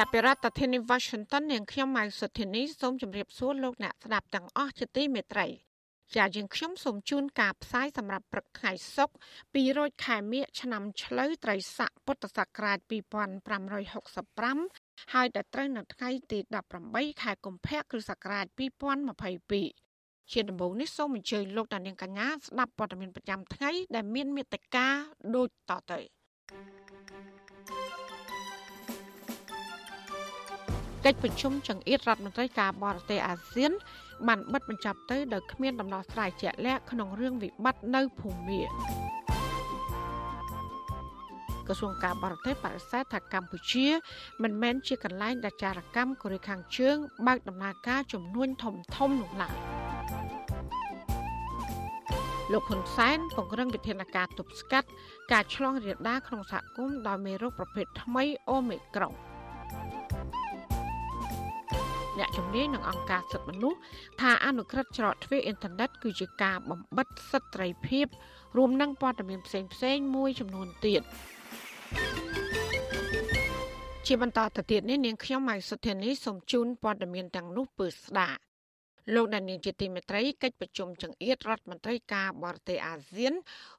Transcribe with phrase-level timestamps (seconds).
[0.00, 5.46] ចាប់ពីរដ្ឋធានី Washington នាងខ្ញុំម៉ៅសុធានីសូមជម្រាបសួរលោកអ្នកស្ដាប់ទាំងអស់ជាទីមេត្រី
[6.14, 9.14] ជាយើងខ្ញុំសូមជូនការផ្សាយសម្រាប់ព្រឹកថ្ងៃសុក្រ
[9.52, 12.78] 2រោចខែមិញឆ្នាំឆ្លូវត្រីស័កពុទ្ធសករាជ
[14.10, 16.38] 2565ហើយដល់ត្រូវនៅថ្ងៃទី
[16.80, 18.46] 18ខែកុម្ភៈគ្រិស្តសករាជ
[19.58, 24.86] 2022ជាដំបូងនេះសូមអញ្ជើញលោកតានាងកញ្ញាស្ដាប់ព័ត៌មានប្រចាំថ្ងៃដែលមានមេត្តា
[25.36, 26.00] ដូចតទៅ។
[31.06, 33.72] កិច្ចប្រជុំចង្អៀតរដ្ឋមន្ត្រីការបរទេសអាស៊ាន
[34.28, 38.60] បានបិទបញ្ចប់ទៅដោយគ្មានដំណោះស្រាយជាក់លាក់ក្នុងរឿងវិបត្តិនៅភូមា
[41.66, 43.86] ក្រសួងការបរទេសបដិសេធថាកម្ពុជា
[44.42, 46.96] មិនមែនជាកន្លែងដែលចារកម្មកូរ៉េខាងជើង
[47.26, 49.56] បើកដំណើរការជំនួញធំធំនោះឡើយ
[52.52, 54.88] លោកហ៊ុនសែនពង្រឹងវិធានការទប់ស្កាត់
[55.32, 59.14] ការឆ្លងរាលដាលក្នុងសហគមន៍ដោយមេរោគប្រភេទថ្មីអូមីក្រុង។
[62.18, 63.78] អ្នកជំនាញនឹងអង្គការសិទ្ធិមនុស្ស
[64.20, 68.06] ថាអនុក្រឹត្យច្រកទ្វារអ៊ីនធឺណិតគឺជាការបំបិតសិទ្ធិត្រីភាព
[68.56, 71.02] រួមនឹងព័ត៌មានផ្សេងផ្សេងមួយចំនួនទៀត
[74.06, 78.45] ជាបន្តទៅទៀតនេះនាងខ្ញុំម៉ៃសុធានីសូមជូនព័ត៌មានទាំងនោះពឺស្ដាប់
[79.14, 83.32] លោកដានៀងជាទីមេត្រីកិច្ចប្រជុំចង្អៀតរដ្ឋមន្ត្រីការបរទេសអាស៊ាន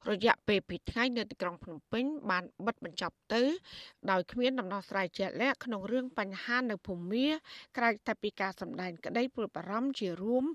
[0.09, 3.43] រយៈពេល2ថ្ងៃនៅទីក្រុងភ្នំពេញបានបិទបញ្ចប់ទៅ
[4.11, 7.27] ដោយគ្មានដំណោះស្រាយជាក់លាក់ក្នុងរឿងបញ្ហានៅភូមា
[7.77, 10.45] ក្រៅតែពីការសម្ដែងក្តីព្រួយបារម្ភជារួម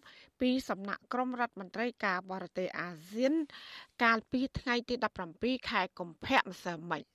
[0.40, 3.32] ពីសំណាក់ក្រមរដ្ឋមន្ត្រីការបរទេសអាស៊ាន
[4.02, 4.94] កាលពីថ្ងៃទី
[5.32, 7.11] 17ខែកុម្ភៈម្សិលមិញ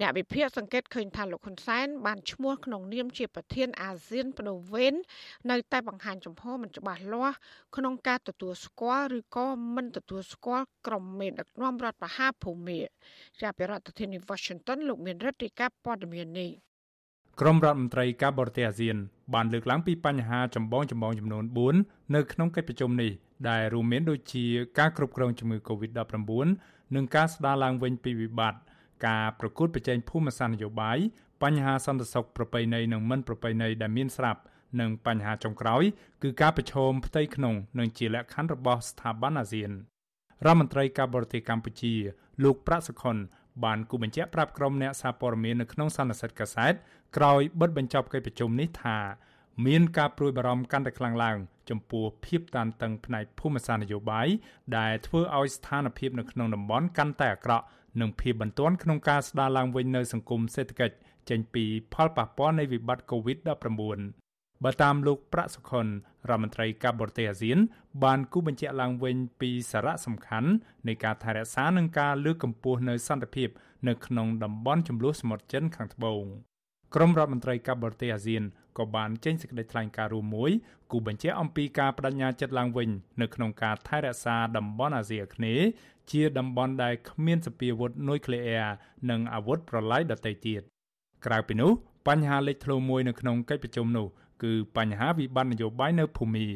[0.00, 4.94] អ្នកវិភាគសង្កេតឃើញថាលោកហ៊ុនសែនបានឈ្មោះក្នុងនាមជាប្រធានអាស៊ានបដូវវេន
[5.50, 7.36] នៅតែបង្ហាញចំហមិនច្បាស់លាស់
[7.76, 12.80] ក្នុងការទទួលស្គាល់ឬក៏មិនទទួលស្គាល់ក្រុមមេដឹកនាំរដ្ឋបហាភូមិ
[13.40, 16.50] ជាប្រធានាធិបតី Washington លោកមានរដ្ឋាភិការព័ត៌មាននេះ
[17.40, 18.96] ក្រមរដ្ឋមន្ត្រីការបរទេសអាស៊ាន
[19.34, 21.44] បានលើកឡើងពីបញ្ហាចម្បងចម្បងចំនួន
[21.78, 23.10] 4នៅក្នុងកិច្ចប្រជុំនេះ
[23.48, 24.44] ដែលរួមមានដូចជា
[24.78, 28.60] ការគ្រប់គ្រងជំងឺ Covid-19 និងការស្ដារឡើងវិញពីវិបត្តិ
[29.06, 30.98] ការប្រកួតប្រជែងភូមិសាស្ត្រនយោបាយ
[31.42, 34.40] បញ្ហាសន្តិសុខប្រពៃណីនិងមិនប្រពៃណីដែលមានស្រាប់
[34.80, 35.82] និងបញ្ហាចុងក្រោយ
[36.22, 39.70] គឺការប្រឈមផ្ទៃក្នុងនិងជាលក្ខខណ្ឌរបស់ស្ថាប័នអាស៊ាន
[40.46, 41.94] រដ្ឋមន្ត្រីការបរទេសកម្ពុជា
[42.44, 43.16] លោកប្រាក់សុខុន
[43.64, 46.72] បានគូបញ្ជាក់ប្រាប់ក្រុមអ្នកសារព័ត៌មាននៅក្នុងសន្និសីទកាសែត
[47.16, 48.98] ក្រោយបិទបញ្ចប់កិច្ចប្រជុំនេះថា
[49.66, 51.38] មានការព្រួយបារម្ភកាន់តែខ្លាំងឡើង
[51.70, 54.28] ចំពោះភាពតានតឹងផ្នែកភូមិសាស្ត្រនយោបាយ
[54.78, 57.64] ដែលធ្វើឲ្យស្ថានភាពនៅក្នុងតំបន់កាន់តែអាក្រក់
[58.00, 60.96] និងភាពបន្ទាន់ក្នុងការស្ដារឡើងវិញនៅសង្គមសេដ្ឋកិច្ច
[61.30, 65.86] ចេញពីផលប៉ះពាល់នៃវិបត្តិ COVID-19 បើតាមលោកប្រាក់សុខុន
[66.30, 67.58] រដ្ឋមន្ត្រីការបរទេសអាស៊ាន
[68.04, 70.50] បានគូបញ្ជាក់ឡើងវិញពីសារៈសំខាន់
[70.88, 73.48] នៃការថែរក្សានិងការលើកកម្ពស់នូវសន្តិភាព
[73.88, 76.24] នៅក្នុងតំបន់ចំនួនសមុទ្រចិនខាងត្បូង
[76.94, 78.42] ក្រមរដ្ឋមន្ត្រីការបរទេសអាស៊ាន
[78.78, 80.50] ក៏បានចេញសេចក្តីថ្លែងការណ៍រួមមួយ
[80.92, 82.88] គូបញ្ជាក់អំពីការបដិញ្ញាចិត្តឡើងវិញ
[83.20, 85.66] នៅក្នុងការថែរក្សាតំបន់អាស៊ីអាគ្នេយ៍
[86.12, 88.68] ជាតំបន់ដែលគ្មានសពាវុធនុយក្លេអ៊ែរ
[89.10, 90.62] និងអាវុធប្រឡាយដទៃទៀត
[91.26, 91.70] ក្រៅពីនោះ
[92.08, 94.06] បញ្ហាលេចធ្លោមួយនៅក្នុងកិច្ចប្រជុំនោះ
[94.42, 96.48] គឺបញ្ហាវិបត្តិនយោបាយនៅភូមា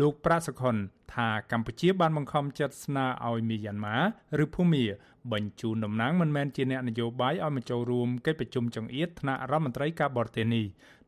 [0.00, 0.76] លោកប្រាក់សុខុន
[1.14, 3.96] ថាកម្ពុជាបានបង្ខំចិត្តស្នើឲ្យមីយ៉ាន់ម៉ា
[4.44, 4.84] ឬភូមា
[5.32, 10.66] បញ្ជូនតំណាងមិនមែនជាអ្នកនយោបាយឲ្យមកចូលរួមកិច្ចប្រជុំចង្អៀតថ្នាក់រដ្ឋមន្ត្រីការបរទេសនេះ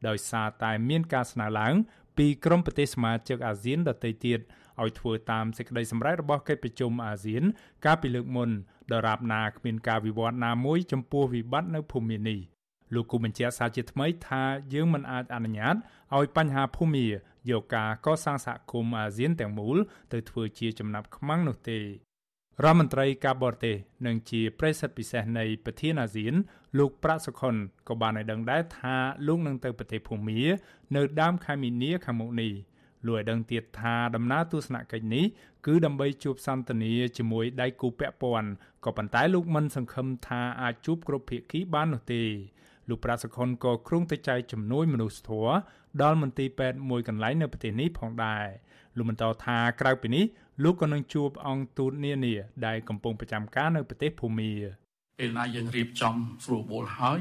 [0.09, 1.75] ដោយសារតែមានការស្នើឡើង
[2.19, 4.41] ពីក្រុមប្រទេសសមាជិកអាស៊ានដទៃទៀត
[4.83, 7.43] ឲ្យធ្វើតាមសេចក្តីសម្រេចរបស់កិច្ចប្រជុំអាស៊ាន
[7.85, 8.51] កាលពីលើកមុន
[8.93, 12.39] ដរាបណាគ្មានការវិវត្តណាមួយចំពោះវិបត្តិនៅភូមិនេះ
[12.95, 14.43] លោកគូបញ្ជាក់សារជាថ្មីថា
[14.75, 15.75] យើងមិនអាចអនុញ្ញាត
[16.17, 17.07] ឲ្យបញ្ហាភូមិ
[17.51, 19.77] យកការកសាងសហគមន៍អាស៊ានទាំងមូល
[20.13, 21.79] ទៅធ្វើជាចំណាប់ខ្មាំងនោះទេ
[22.65, 23.77] រដ្ឋមន្ត្រីការបរទេស
[24.07, 26.35] និងជាប្រិស័ទពិសេសនៃប្រធានអាស៊ាន
[26.79, 27.55] លោកប្រាក់សុខុន
[27.89, 28.97] ក៏បានឲ្យដឹងដែរថា
[29.27, 30.41] លោកនឹងទៅប្រទេសភូមា
[30.97, 32.53] នៅដើមខែមីនាខាងមុខនេះ
[33.07, 35.25] លោកឲ្យដឹងទៀតថាដំណើរទស្សនកិច្ចនេះ
[35.67, 38.51] គឺដើម្បីជួបសន្ទនាជាមួយដៃគូពាក់ព័ន្ធ
[38.85, 42.23] ក៏ប៉ុន្តែលោកមិនសង្ឃឹមថាអាចជួបគ្រប់ភាគីបាននោះទេ
[42.89, 45.53] លោកប្រាក់សុខុនក៏គ្រងទៅចែកជំនួយមនុស្សធម៌
[46.03, 48.47] ដល់មន្ទីរពេទ្យមួយកន្លែងនៅប្រទេសនេះផងដែរ
[48.97, 50.25] លោកបន្តថាក្រៅពីនេះ
[50.63, 52.35] លោកក៏នឹងជួបអង្គទូតនានា
[52.67, 54.51] ដែលកំពុងប្រចាំការនៅប្រទេសភូមា
[55.19, 56.15] ពេលណាយើងរៀបចំ
[56.45, 57.19] ស្រួលបួលហើយ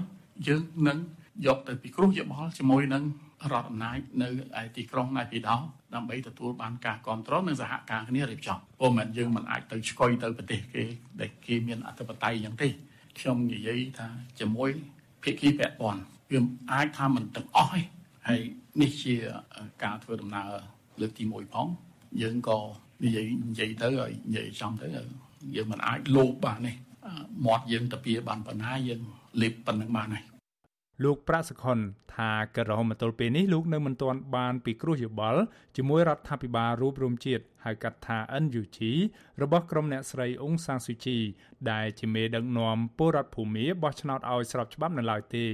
[0.47, 0.97] យើងនឹង
[1.45, 3.03] យកទៅពិគ្រោះយោបល់ជាមួយនឹង
[3.51, 4.29] រដ្ឋអំណាចនៅ
[4.61, 5.57] ឯទីក្រុងណៃពីដោ
[5.95, 10.83] ដើម្បីទទួលបានការគ្រប់គ្រងនិងសហការគ្នារៀបចំព្រោះមិនយើងមិនអាចទៅឆ្កុយទៅប្រទេសគេ
[11.21, 12.67] ដែលគេមានអធិបតេយ្យយ៉ាងទេ
[13.19, 14.07] ខ្ញុំនិយាយថា
[14.39, 14.69] ជាមួយ
[15.23, 16.01] ភាគីពាក់ព័ន្ធ
[16.31, 16.39] វា
[16.71, 17.81] អាចថាមិនទាំងអស់ទេ
[18.27, 18.41] ហើយ
[18.81, 19.15] នេះជា
[19.83, 20.49] ការធ្វើដំណើរ
[20.99, 21.67] លើកទី1ផង
[22.21, 22.59] យើងក៏
[23.03, 24.87] និយាយនិយាយទៅហើយនិយាយចំទៅ
[25.55, 26.73] យើងមិនអាចលោបបានទេ
[27.45, 29.01] មាត់យើងតាពីបានប៉ុណ្ណាយើង
[29.41, 30.23] លេបប៉ុណ្្នឹងបានហើយ
[31.03, 31.79] លោកប្រាក់សខុន
[32.15, 35.41] ថាករហមទល់ពេលនេះលោកនៅមិនទាន់បានពីគ្រោះយោបល់
[35.77, 38.77] ជាមួយរដ្ឋាភិបាលរូបរមជាតិហៅកាត់ថា NUG
[39.41, 41.17] របស់ក្រុមអ្នកស្រីអ៊ុងសាងស៊ូជី
[41.71, 45.45] ដែលជាមេដឹកនាំពលរដ្ឋភូមាបោះឆ្នោតឲ្យស្របច្បាប់នៅឡើយទេ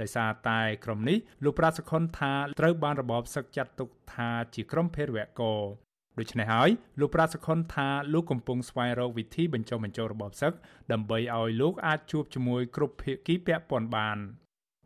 [0.00, 5.85] ដោយសារតែក្រុមនេះលោកប្រាក់សខុនថាត្រូវបានរបបសឹកចាត់ទុកថាជាក្រុមភេរវករ
[6.18, 6.70] ដូច្នេះហើយ
[7.00, 10.52] លោកប្រាសខុនថាលោកកំពុងស្វែងរកវិធីបញ្ចុះបញ្ចូលរបបសឹក
[10.92, 14.18] ដើម្បីឲ្យលោកអាចជួបជាមួយគ្រប់ភាគីពាក់ព័ន្ធបាន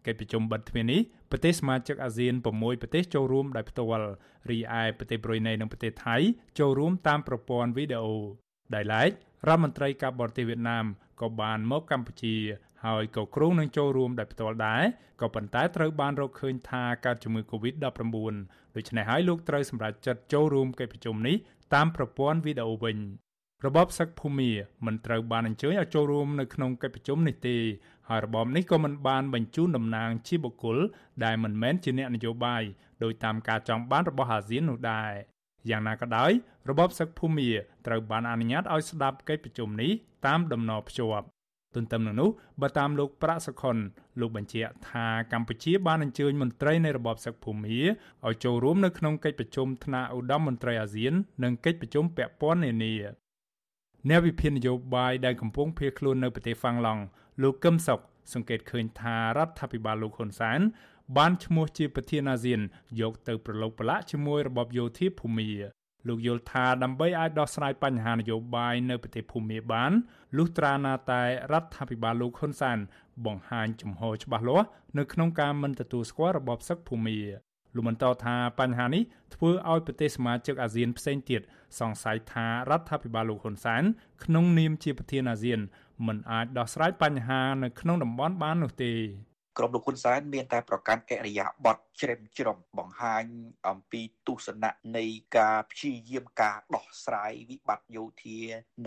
[0.06, 1.00] កិច្ចប្រជុំបិទទ្វារនេះ
[1.30, 4.08] ប្រទេសសមាជិកអាស៊ាន6ប្រទេសចូលរួមដោយផ្ទាល់
[4.50, 6.16] រីឯប្រទេសប្រ៊ុយណេនិងប្រទេសថៃ
[6.58, 8.16] ចូលរួមតាមប្រព័ន្ធវីដេអូ
[8.74, 9.10] ដោយឡែក
[9.48, 10.84] រដ្ឋមន្ត្រីការបរទេសវៀតណាម
[11.20, 12.36] ក៏បានមកកម្ពុជា
[12.86, 14.82] ហើយក៏គ្រោងនឹងចូលរួមដោយផ្ទាល់ដែរ
[15.20, 17.82] ក៏ប៉ុន្តែត្រូវបានរកឃើញថាកើតជំងឺ Covid-19
[18.76, 21.36] ដូច្នេះហើយលោកត្រូវសម្រេចចិត្តចូលរួមកិច្ចប្រជុំនេះ
[21.74, 22.96] តាមប្រព័ន្ធវីដេអូវិញ
[23.66, 24.50] របបសឹកភូមា
[24.86, 27.56] មិនត្រូវបានអញ្ជើញឲ្យចូលរួមនៅក្នុងកិច្ចប្រជុំនេះទេ
[28.08, 30.78] ហើយរបបនេះក៏មិនបានបញ្ជូនតំណាងជាបុគ្គល
[31.24, 32.62] ដែលមិនមែនជាអ្នកនយោបាយ
[33.02, 35.12] ដោយតាមការចង់បានរបស់អាស៊ាននោះដែរ
[35.70, 36.30] យ៉ាងណាក៏ដោយ
[36.70, 37.50] របបសឹកភូមា
[37.86, 39.90] ត្រូវបានអនុញ្ញាតឲ្យស្ដាប់កិច្ចប្រជុំនេះ
[40.26, 41.26] តាមដំណរភ្ជាប់
[41.74, 42.30] ទន្ទឹមនឹងនោះ
[42.62, 43.76] បើតាមលោកប្រាក់សុខុន
[44.20, 47.80] លោកបញ្ជាក់ថាកម្ពុជាបានអញ្ជើញមន្ត្រីនៃរបបសឹកភូមា
[48.26, 51.12] ឲ្យចូលរួមនៅក្នុងកិច្ចប្រជុំថ្នាក់ឧត្តមមន្ត្រីអាស៊ាន
[51.44, 52.94] និងកិច្ចប្រជុំពាក់ព័ន្ធនានា
[54.08, 57.02] អ្នកវិភាគនយោបាយដែលកំពុងភៀសខ្លួននៅប្រទេសហ្វាំងឡង់
[57.42, 58.00] លោកកឹមសុខ
[58.32, 60.60] សង្កេតឃើញថារដ្ឋាភិបាលលោកហ៊ុនសែន
[61.16, 62.60] បានឈ្មោះជាប្រធានអាស៊ាន
[63.00, 65.50] យកទៅប្រឡូកប្រឡាក់ជាមួយរបបយោធាភូមា
[66.08, 69.92] លោកយល់ថាដើម្បីអាចដោះស្រាយបញ្ហានយោបាយនៅប្រទេសភូមាបាន
[70.36, 72.78] លុះត្រាណាតែរដ្ឋាភិបាលលោកហ៊ុនសែន
[73.26, 74.66] បង្ហាញចំហច្បាស់លាស់
[74.98, 77.18] នៅក្នុងការមិនទទួលស្គាល់របបសឹកភូមា
[77.74, 79.02] លោកបន្តថាបញ្ហានេះ
[79.34, 81.40] ធ្វើឲ្យប្រទេសសមាជិកអាស៊ានផ្សេងទៀត
[81.80, 83.82] សង្ស័យថារដ្ឋាភិបាលលោកហ៊ុនសែន
[84.24, 85.60] ក្នុងនាមជាប្រធានអាស៊ាន
[86.06, 88.92] មិនអាចដោះស្រាយបញ្ហានៅក្នុងតំបន់បាននោះទេ
[89.60, 93.24] ក្រុមលោកហ៊ុនសែនមានតែប្រកាន់អរិយាប័ត្រជ្រេមជ្រុំបង្ហាញ
[93.68, 95.04] អំពីទស្សនៈនៃ
[95.38, 98.38] ការព្យាយាមការដោះស្រាយវិបត្តិយោធា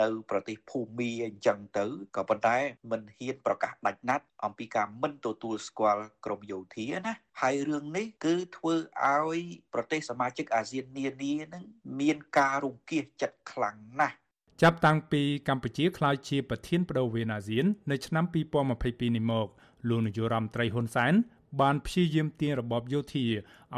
[0.01, 1.85] នៅ ប្រទេសភូមាអញ្ចឹងទៅ
[2.15, 2.57] ក៏ប៉ុន្តែ
[2.91, 8.73] មិនហ៊ានប្រកាសដាច់ណាត់អំពីការមិនទទួលស្គាល់ក្រមយោធាណាហើយរឿងនេះគឺធ្វើ
[9.09, 9.39] ឲ្យ
[9.73, 11.65] ប្រទេសសមាជិកអាស៊ាននានានឹង
[11.99, 14.15] មានការរង្គៀសចិត្តខ្លាំងណាស់
[14.61, 19.47] ចាប់តាំងពីកម្ពុជាក្លាយជាប្រធានបដូវវេនអាស៊ាន នៅឆ្នាំ2022នេះមក
[19.89, 21.13] លោកនាយករដ្ឋមន្ត្រីហ៊ុនសែន
[21.61, 23.25] បានព្យាយាមទាញរបបយោធា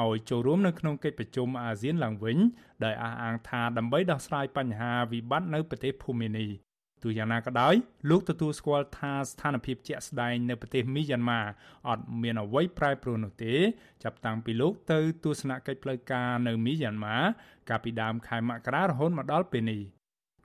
[0.02, 2.38] ឲ្យចូលរួមនៅក្នុងកិច្ចប្រជុំអាស៊ានឡើងវិញ
[2.86, 6.50] ដោយអះអាងថាដើម្បីដោះស្រាយបញ្ហាវិបត្តិនៅប្រទេសភូមានេះ
[7.04, 7.76] ទោះយ៉ាងណាក៏ដោយ
[8.10, 11.42] លោកទទួលស្គាល់ថាស្ថានភាពជាក់ស្ដែងនៅប្រទេសមីយ៉ាន់ម៉ា
[11.90, 13.54] អត់មានអ្វីប្រែប្រួលនោះទេ
[14.04, 17.18] ចាប់តាំងពីលោកទៅទស្សនកិច្ចផ្លូវការនៅមីយ៉ាន់ម៉ា
[17.70, 19.82] កាលពីដើមខែមករារហូតមកដល់ពេលនេះ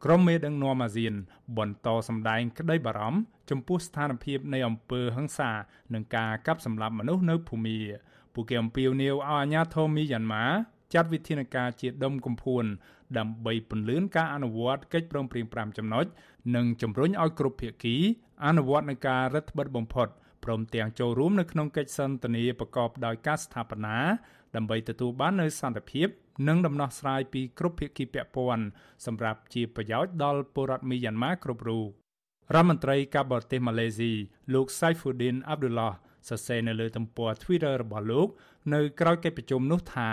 [0.04, 1.14] ក្រុមមេដឹកនាំអាស៊ាន
[1.58, 5.50] បន្តសម្ដែងក្តីបារម្ភចំពោះស្ថានភាពនៃអំពើហិង្សា
[5.94, 7.78] និងការកាប់សម្លាប់មនុស្សនៅភូមា
[8.34, 10.44] ពួកគេអំពាវនាវឲ្យអាជ្ញាធរមីយ៉ាន់ម៉ា
[10.94, 12.64] ចាត់វិធានការជាដុំកំភួន
[13.18, 16.04] ដើម្បីពន្លឿនការអនុវត្តកិច្ចព្រមព្រៀង5ចំណុច
[16.56, 17.96] និងជំរុញឲ្យគ្រប់ភាគី
[18.46, 20.08] អនុវត្តនឹងការរដ្ឋបិទបំផុត
[20.44, 23.98] ព្រមទាំងចូលរួមនៅក្នុងកិច្ចសន្ទនាប្រកបដោយការស្ថាបនា
[24.56, 26.08] ដើម្បីទទួលបាននូវសន្តិភាព
[26.48, 28.64] និងដំណោះស្រាយពីគ្រប់ភាគីពាក់ព័ន្ធ
[29.06, 31.86] សម្រាប់ជាប្រយោជន៍ដល់ពលរដ្ឋមីយ៉ាន់ម៉ាគ្រប់រូប
[32.54, 34.12] រដ្ឋមន្ត្រីការបរទេសម៉ាឡេស៊ី
[34.54, 35.92] លោក Saifuddin Abdullah
[36.28, 38.28] សរសេរនៅលើទំព័រ Twitter របស់លោក
[38.74, 40.10] នៅក្រៅកិច្ចប្រជុំនោះថា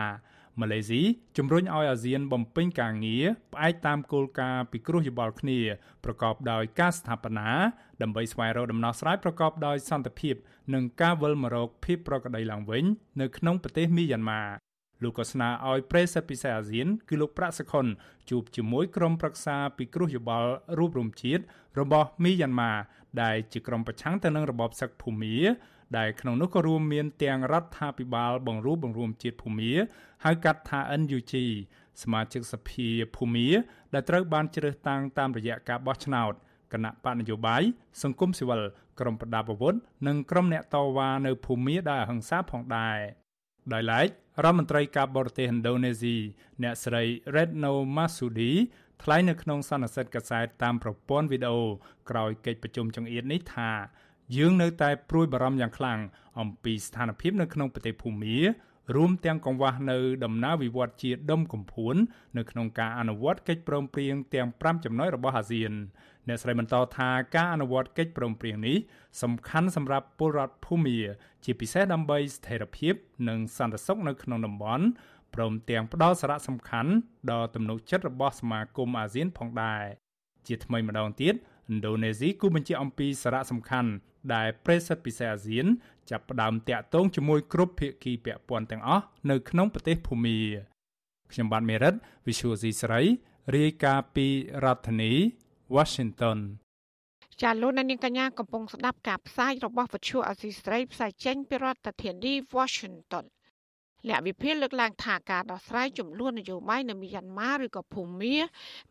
[0.62, 1.02] ម៉ាឡេស៊ី
[1.38, 5.60] ជំរុញឲ្យអាស៊ានបំពេញការងារផ្អែកតាមគោលការណ៍ពិគ្រោះយោបល់គ្នា
[6.04, 7.50] ប្រកបដោយការស្ថាបនា
[8.02, 10.36] ដើម្បីស្វែងរកដំណោះស្រាយប្រកបដោយសន្តិភាព
[10.74, 12.84] និងការវិលមករកភាពប្រក្រតីឡើងវិញ
[13.22, 14.67] នៅក្នុងប្រទេសមីយ៉ាន់ម៉ា
[15.04, 17.86] លោកក៏ស្នើឲ្យប្រេសិតពិសេសអាស៊ាន គឺលោកប្រាក់សខុន
[18.30, 21.44] ជួបជាមួយក្រុមប្រឹក្សាពិគ្រោះយោបល់រូបរមជាតិ
[21.80, 22.74] របស់មីយ៉ាន់ម៉ា
[23.22, 25.38] ដែលជាក្រុមប្រឆាំងទៅនឹងរបបសឹកភូមា
[25.98, 29.74] ដែលក្នុងនោះក៏រួមមានទាំងរដ្ឋាភិបាលបង្រួបបង្រួមជាតិភូមា
[30.26, 31.34] ហៅកាត់ថា NUG
[32.02, 33.48] សមាជិកសភាភូមា
[33.94, 36.34] ដែលត្រូវបានជ្រើសតាំងតាមរយៈការបោះឆ្នោត
[36.74, 37.64] គណៈបកនយោបាយ
[38.04, 38.62] សង្គមស៊ីវិល
[39.00, 39.76] ក្រុមប្រដាប់អាវុធ
[40.08, 42.98] និងក្រុមអ្នកតវ៉ានៅភូមាដែលអហិង្សាផងដែរ
[43.74, 44.08] ដោយឡែក
[44.44, 46.16] រដ្ឋមន្ត្រីការបរទេសឥណ្ឌូនេស៊ី
[46.64, 47.04] អ្នកស្រី
[47.36, 48.52] Retno Marsudi
[49.04, 51.62] ថ្លែងនៅក្នុងសន្និសីទកាសែតតាមប្រព័ន្ធវីដេអូ
[52.10, 53.72] ក្រោយកិច្ចប្រជុំចង្អៀតនេះថា
[54.38, 56.00] យើងនៅតែព្រួយបារម្ភយ៉ាងខ្លាំង
[56.40, 58.38] អំពីស្ថានភាពនៅក្នុងប្រទេសភូមា
[58.96, 61.96] រួមទាំងកង្វះនៅដំណើរវិវត្តជាដុំកំភួន
[62.38, 65.74] នៅក្នុងការអនុវត្តកិច្ចព្រមព្រៀងទាំង5ចំណុចរបស់អាស៊ាន
[66.28, 68.78] អ្នកស្រីបន្តថាការអនុវត្តកិច្ចព្រមព្រៀងនេះ
[69.22, 70.98] សំខាន់សម្រាប់ពលរដ្ឋភូមា
[71.46, 72.94] ជាពិសេសដើម្បីស្ថិរភាព
[73.30, 74.86] និងសន្តិសុខនៅក្នុងតំបន់
[75.36, 76.92] ព្រមទាំងផ្ដល់សារៈសំខាន់
[77.32, 79.84] ដល់ទំនុកចិត្តរបស់សមាគមអាស៊ានផងដែរ
[80.48, 81.38] ជាថ្មីម្ដងទៀតឥ
[81.76, 83.90] ណ្ឌូនេស៊ីគូបញ្ជាក់អំពីសារៈសំខាន់
[84.34, 85.66] ដែលប្រេសិតពិសេសអាស៊ាន
[86.10, 90.40] ចាប់ផ្ដើមតាក់ទងជាមួយគ្រប់ភាគីពាក់ព័ន្ធទាំងអស់នៅក្នុងប្រទេសភូមា
[91.32, 91.94] ខ្ញុំបាទមេរិត
[92.28, 93.02] Visual C ស្រី
[93.56, 94.28] រាយការណ៍ពី
[94.64, 95.14] រដ្ឋធានី
[95.76, 96.40] Washington
[97.42, 103.26] ចាលោកនាងកញ្ញាកំពុងស្ដាប់ការផ្សាយរបស់វិទ្យុអសីស្រីផ្សាយចេញពីរដ្ឋធានី Washington
[104.08, 108.36] អ្នកវិភាគលើកឡើងថាការដោះស្រាយចំនួននយោបាយនៅមីយ៉ាន់ម៉ាឬក៏ភូមា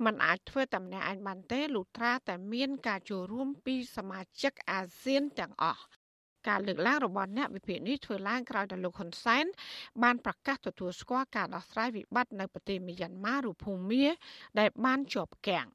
[0.04, 5.82] มันអាចធ្វើតែម្នាក់ឯងបានទេលុះត្រាតែមានការចូលរួមពីសមាជិកអាស៊ានទាំងអស់
[6.48, 9.44] ការលើកឡើងរបស់អ្នកវិភាគនេះធ្វើឡើងក្រោយដល់លោកហ៊ុនសែន
[10.02, 14.06] បានប្រកាសទទួលស្គាល់ការដោះស្រាយវិបត្តិនៅប្រទេសមីយ៉ាន់ម៉ាឬភូមា
[14.58, 15.68] ដែលបានជាប់គាំង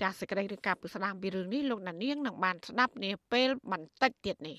[0.00, 4.58] ចាសសេចក្តីរាយការណ៍ពីស្ដាមពីរឿងនេះលោកណានៀងនឹងបានស្ដាប់នាពេលបន្តិចទៀតនេះ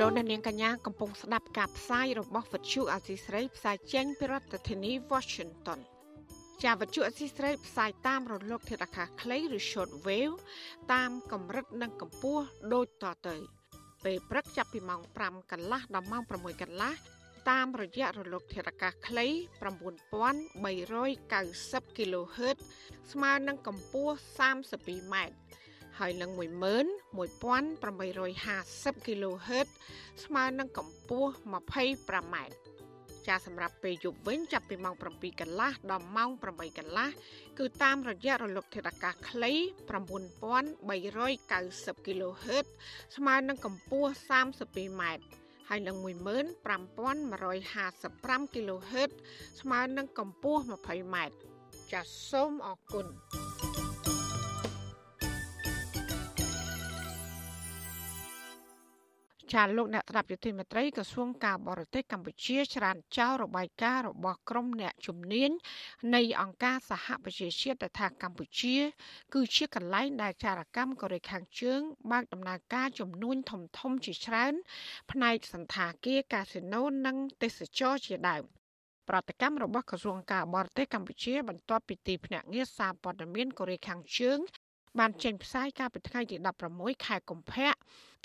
[0.00, 5.80] លោកអ្នកនាងកញ្ញាកំពុងស្ដាប់ការផ្សាយរបស់វិទ្យុអាស៊ីស្រីផ្សាយចេញពីរដ្ឋធានី Washington
[6.62, 10.36] ជាវិទ្យុអស៊ីស្រីផ្សាយតាមរលកធាតុអាកាសខ្លីឬ short wave
[10.92, 13.36] តាមកម្រិតនិងកម្ពស់ដូចតទៅ
[14.04, 16.94] ពេលព្រឹកចាប់ពីម៉ោង5កន្លះដល់ម៉ោង6កន្លះ
[17.50, 19.26] តាមរយៈរលកធាតុអាកាសខ្លី
[19.62, 22.56] 9390 kHz
[23.12, 24.14] ស្មើនឹងកម្ពស់
[24.64, 25.36] 32ម៉ែត្រ
[25.98, 29.68] ហើយនឹង11850 kHz
[30.24, 31.30] ស្មើនឹងកម្ពស់
[31.82, 32.54] 25ម៉ែត្រ
[33.28, 37.08] ចាសម្រាប់ពេលយប់វិញចាប់ពីម៉ោង7កន្លះដល់ម៉ោង8កន្លះ
[37.58, 39.52] គឺតាមរយៈរលកធាតុអាកាសខ្លី
[39.94, 42.66] 9390 kHz
[43.16, 44.10] ស្មើនឹងកម្ពស់
[44.54, 45.24] 32ម៉ែត្រ
[45.68, 49.10] ហើយនឹង15155 kHz
[49.60, 51.36] ស្មើនឹងកម្ពស់ 20ម៉ែត្រ
[51.92, 53.06] ចាសសូមអរគុណ
[59.52, 65.50] ចាលោកអ្នកត្រាប់យុតិមេត្រីក្រសួងការបរទេសកម្ពុជាច្រានចោលរបាយការណ៍របស់ក្រុមអ្នកជំនាញ
[66.14, 68.76] នៃអង្គការសហប្រជាជាតិថាកម្ពុជា
[69.34, 74.54] គឺជាកន្លែងដែលចារកម្មកូរ៉េខាងជើងបើកដំណើរការជំនួញធំធំជាច្រើន
[75.10, 78.44] ផ្នែកសន្តាគារកាស៊ីណូនិងទេសចរជាដើម
[79.08, 84.38] ប្រតិកម្មរបស់ក្រសួងការបរទេសកម្ពុជាបន្ទាប់ពីទីភ្នាក់ងារសារព័ត៌មានកូរ៉េខាងជើង
[84.98, 86.36] បានចេញផ្សាយកាលពីថ្ងៃទី
[86.70, 87.72] 16ខែកុម្ភៈ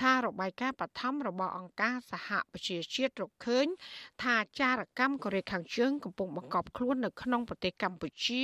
[0.02, 3.66] ថារបាយការណ៍បឋមរបស់អង្គការសហប្រជាជាតិរកឃើញ
[4.24, 8.44] ថាចារកម្មកូរ៉េខាងជើងកំពុងបង្កប់ខ្លួននៅក្នុងប្រទេសកម្ពុជា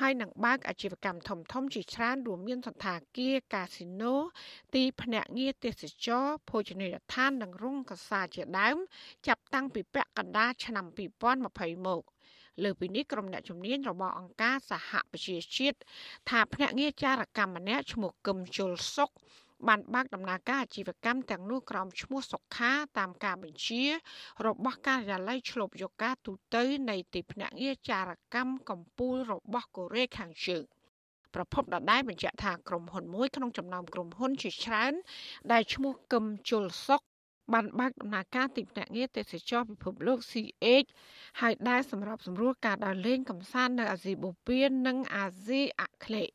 [0.00, 4.14] ហើយនឹងបើកអាជីវកម្មធំធំជាច្រើនរួមមានសន្តាគារកាស៊ីណូ
[4.74, 8.76] ទីភ្នាក់ងារទេសចរភោជនីយដ្ឋាននិងរោងកសាជាដើម
[9.26, 10.86] ចាប់តាំងពីពាក់កណ្ដាលឆ្នាំ
[11.36, 12.02] 2020មក
[12.62, 15.78] លើពីនេះក្រុមអ្នកជំនាញរបស់អង្គការសហប្រជាជាតិ
[16.30, 19.10] ថាភ្នាក់ងារចារកម្មម្នាក់ឈ្មោះកឹមជុលសុក
[19.68, 23.82] បានបើកដំណើរការអាជីវកម្មទាំងនោះក្រោមឈ្មោះសុខាតាមការបញ្ជា
[24.46, 26.56] របស់ការិយាល័យឆ្លប់យកការទូត
[26.90, 30.64] នៃទីភ្នាក់ងារចារកម្មកម្ពុជារបស់កូរ៉េខាងជើង
[31.34, 34.92] ប្រពន្ធដដែលបញ្ជាក់ថាក្រុមហ៊ុនមួយក្នុងចំណោមក្រុមហ៊ុនជាច្រើន
[35.52, 37.02] ដែលឈ្មោះកឹមជុលសុក
[37.52, 40.88] បានបើកដំណើរការទីភ្នាក់ងារទេសចរពិភពលោក CH
[41.40, 46.32] ហើយដែលសម្រាប់សម្រួលការដើរលេងកម្សាន្តនៅអាស៊ីបូព៌ានិងអាស៊ីអាគ្នេយ៍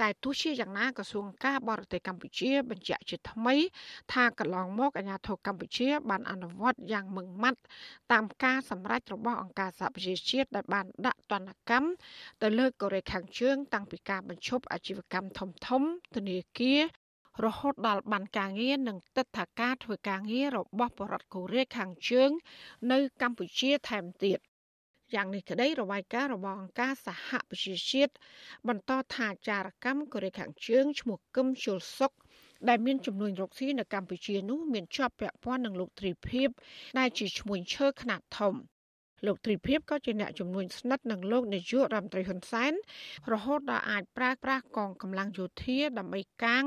[0.00, 3.56] តែទោះជាយ៉ាងណាក្រសួងការបរទេសកម្ពុជា បញ្ជាក់ជាថ្មី
[4.12, 7.60] ថាកន្លងមកអាជ្ញាធរកម្ពុជា បានអនុវត្តយ៉ាងម៉ឺងម៉ាត់
[8.12, 11.88] តាមការសម្រេចរបស់អង្គការសហប្រជាជាតិដែលបានដាក់ទណ្ឌកម្ម
[12.42, 15.82] ទៅលើកូរ៉េខាងជើង តាំងពីការបញ្ឈប់អាជីវកម្មធំធំ
[16.14, 16.80] ធនាគារ
[17.44, 22.30] រហូតដល់បានការងារនិងទឹកថាការធ្វើការងាររបស់បរដ្ឋកូរ៉េខាងជើង
[22.92, 24.38] នៅកម្ពុជាថែមទៀត
[25.14, 28.12] យ៉ាងនេះក្តីរបាយការណ៍របស់អង្គការសហប្រជាជាតិ
[28.68, 32.12] បន្តថាចារកម្មកូរ៉េខាងជើងឈ្មោះគឹមជុលសុក
[32.68, 36.48] ដែលមានចំនួនរកស៊ីនៅកម្ពុជានោះមានជាប់ពាក់ព័ន្ធនឹងលោកទ្រីភិប
[36.98, 38.54] ដែលជាឈ្មោះឈើខ្នាតធំ
[39.26, 42.72] លោកទ្រីភិបក៏ជាអ្នកជំនួញស្និទ្ធនឹងលោកនាយករដ្ឋមន្ត្រីហ៊ុនសែន
[43.32, 46.64] រហូតដល់អាចប្រើប្រាស់កងកម្លាំងយោធា ដើម្បីកាង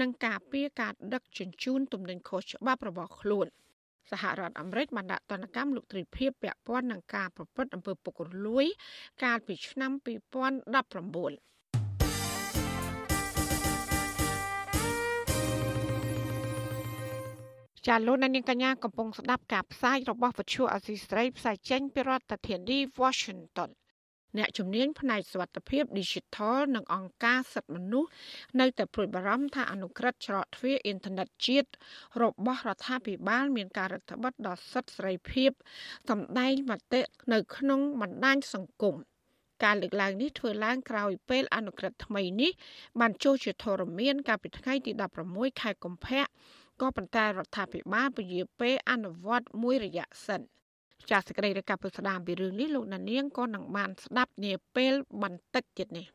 [0.00, 3.46] និងការពារការដឹកជញ្ជូនទំនិញខុសច្បាប់របស់ខ្លួន
[4.10, 8.66] សហរដ្ឋអាមេរិកបានដាក់ទណ្ឌកម្មលោកទ្រីភិបពាក់ព័ន្ធនឹងការប្រព្រឹត្តអំពើពុករលួយ
[9.24, 11.55] កាលពីឆ្នាំ2019
[17.86, 23.70] ចាលោកនាងកញ្ញាកំពុងស្ដាប់ការផ្សាយរបស់វិទ្យុអសីស្រីផ្សាយចេញពីរដ្ឋធានី Washington
[24.38, 28.10] អ្នកជំនាញផ្នែកសុវត្ថិភាព Digital និងអង្គការសិទ្ធិមនុស្ស
[28.60, 31.68] នៅតែព្រួយបារម្ភថាអនុក្រឹត្យច្រកទ្វារអ៊ីនធឺណិតជាតិ
[32.22, 35.50] របស់រដ្ឋាភិបាល មានការរដ្ឋបិទដល់សិទ្ធិសេរីភាព
[36.10, 37.00] សម្ដែងមតិ
[37.32, 38.96] នៅក្នុងបណ្ដាញសង្គម
[39.64, 42.52] ការលើកឡើងនេះធ្វើឡើងក្រោយពេលអនុក្រឹត្យថ្មីនេះ
[43.00, 44.92] បានចូលជាធរមានកាលពីថ្ងៃទី
[45.26, 46.24] 16ខែកុម្ភៈ
[46.80, 50.40] ក៏ប៉ុន្តែរដ្ឋាភិបាលពជាពេលអនុវត្តមួយរយៈសិន
[51.10, 56.06] ចាសសេចក្តីរាយការណ៍ពុស្ដាមពីរឿងនេះលោកណានៀងក៏នឹងបានស្ដាប់នាពេលបន្តិចទៀតនេះ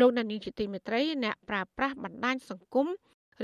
[0.00, 2.86] លោកណានីជាទីមេត្រីអ្នកប្រាស្រ័យបណ្ដាញសង្គម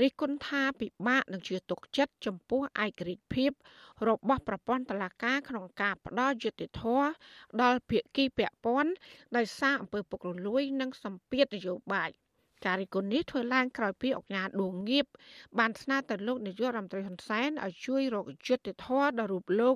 [0.01, 3.51] រិះគន់ថាពិបាកនឹងជឿទុកចិត្តចំពោះឯករាជ្យភាព
[4.07, 7.07] របស់ប្រព័ន្ធតុលាការក្នុងការផ្ដល់យុត្តិធម៌
[7.61, 8.91] ដល់ភាគីពាក់ព័ន្ធ
[9.37, 12.09] ដោយសារអំពើពុករលួយ និងសម្ពាធនយោបាយ
[12.65, 15.05] ការរិះគន់នេះធ្វើឡើងក្រោយពីអង្គការដួងងៀប
[15.59, 19.75] បានស្នើទៅលោកនាយករដ្ឋមន្ត្រីហ៊ុនសែនឲ្យជួយរកយុត្តិធម៌ដល់រូបលោក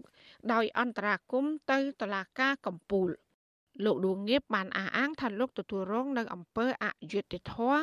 [0.54, 3.10] ដោយអន្តរាគមន៍ទៅតុលាការកំពូល។
[3.86, 7.80] លោកដួងងៀបបានអះអាងថាលោកទទួលរងនៅអំពើអយុត្តិធម៌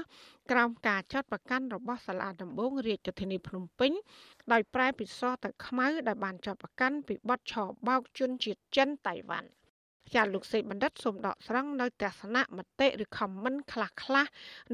[0.51, 3.93] ក្រោមការចាត់ប្រកាន់របស់សាលាដំបងរាជធានីភ្នំពេញ
[4.53, 7.55] ដោយប្រែពិសោធន៍ទៅខ្មៅដែលបានចាត់ប្រកាន់ពីបទឆ
[7.89, 9.49] បោកជនជាតិចិនតៃវ៉ាន់
[10.15, 14.27] ចាលោកសេបណ្ឌិតសូមដកស្រង់នៅទស្សនៈមតិឬ comment ខ្លះខ្លះ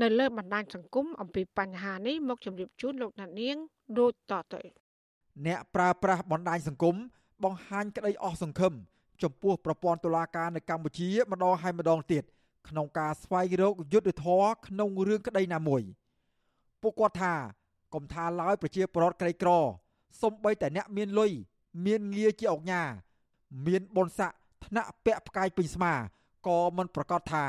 [0.02, 3.56] នៅលើបណ្ដាញសង្គមអំពីបញ្ហានេះមកជម្រាបជូនលោកណានៀង
[3.98, 4.62] ដូចតទៅ
[5.46, 6.96] អ្នកប្រើប្រាស់បណ្ដាញសង្គម
[7.44, 8.74] បង្ហាញក្តីអស់សង្ឃឹម
[9.22, 12.24] ចំពោះប្រព័ន្ធតុលាការនៅកម្ពុជាម្ដងហើយម្ដងទៀត
[12.68, 15.82] ក្នុងការស្វែងរកយុត្តិធម៌ក្នុងរឿងក្តីណាមួយ
[16.82, 17.34] ពួកគាត់ថា
[17.94, 19.50] កុំថាឡើយប្រជាពលរដ្ឋក្រីក្រ
[20.22, 21.32] សំបីតែអ្នកមានលុយ
[21.86, 22.82] មានងារជាអង្គញា
[23.66, 25.94] មានបុណ្យស័ក្តិថ្នាក់ពាក់ផ្កាយពេញស្មា
[26.46, 27.46] ក៏មិនប្រកាសថា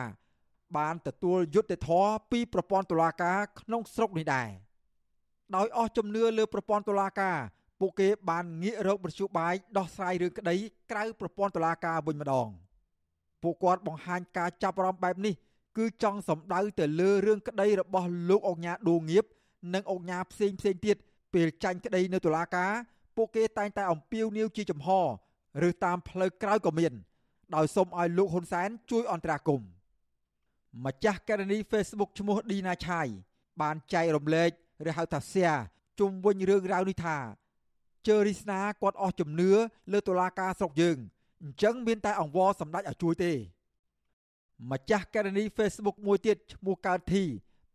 [0.77, 4.49] បានទទួលយុត្តិធម៌ពីប្រព័ន្ធតុលាការក្នុងស្រុកនេះដែរ
[5.55, 7.37] ដោយអស់ជំនឿលើប្រព័ន្ធតុលាការ
[7.81, 10.55] ពួកគេបានងាករកមធ្យោបាយដោះស្រាយរឿងក្តី
[10.91, 12.47] ក្រៅប្រព័ន្ធតុលាការវិញម្ដង
[13.43, 15.33] ពួកគាត់បង្ហាញការចាប់អារម្មណ៍បែបនេះ
[15.77, 19.25] គឺចង់សម្ដៅទៅលើរឿងក្តីរបស់លោកអង្ញាឌូងៀប
[19.73, 20.97] និងអង្ញាផ្សេងផ្សេងទៀត
[21.33, 22.71] ពេលចាញ់ក្តីនៅតុលាការ
[23.15, 24.89] ពួកគេតែងតែអំពាវនាវជាចំហ
[25.67, 26.93] ឬតាមផ្លូវក្រៅក៏មាន
[27.55, 29.69] ដោយសូមឲ្យលោកហ៊ុនសែនជួយអន្តរាគមន៍
[30.85, 33.07] ម្ចាស់ករណី Facebook ឈ្មោះឌីណាឆាយ
[33.61, 34.49] បានចែករំលែក
[34.89, 35.61] ឬហៅថា share
[35.99, 37.17] ជុំវិញរឿងរ៉ាវនេះថា
[38.07, 39.51] ជើរីស្នាគាត់អស់ជំនឿ
[39.91, 40.97] លើតុលាការស្រុកយើង
[41.43, 43.31] អញ្ចឹងមានតែអង្វរសម្ដេចឲ្យជួយទេ
[44.71, 47.23] ម្ចាស់ករណី Facebook មួយទៀតឈ្មោះកើតធី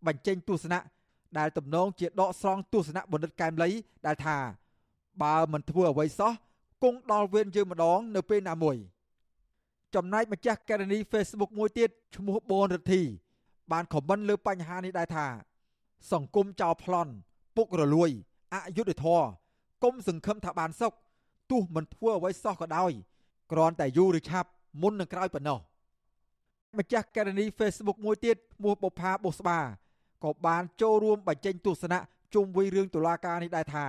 [0.06, 0.80] បញ្ចេញទស្សនៈ
[1.38, 3.70] ដែលទំនងជាដកស្រង់ទស្សនៈបណ្ឌិតកែមលី
[4.06, 4.36] ដែលថា
[5.22, 6.32] បើមិនធ្វើអ្វីសោះ
[6.82, 8.76] គង់ដល់វេនយើងម្ដងនៅពេលណាមួយ
[9.94, 13.02] ចំណែកម្ចាស់ករណី Facebook មួយទៀតឈ្មោះបូនរិទ្ធី
[13.72, 15.26] បានខមមិនលើបញ្ហានេះដែរថា
[16.12, 17.12] សង្គមចោលប្លន់
[17.56, 18.10] ពុករលួយ
[18.54, 19.26] អយុត្តិធម៌
[19.84, 20.92] គុំសង្ឃឹមថាបានសុខ
[21.50, 22.92] ទោះមិនធ្វើអ្វីសោះក៏ដោយ
[23.52, 24.48] គ្រាន់តែយូរឬឆាប់
[24.82, 25.58] មុននឹងក្រោយប៉ុណ្ណោះ
[26.78, 29.58] ម្ចាស់ករណី Facebook មួយទៀតឈ្មោះបុផាបុស្បា
[30.24, 31.98] ក៏បានចូលរួមបញ្ចេញទស្សនៈ
[32.34, 33.86] ជុំវិញរឿងតុលាការនេះដែរថា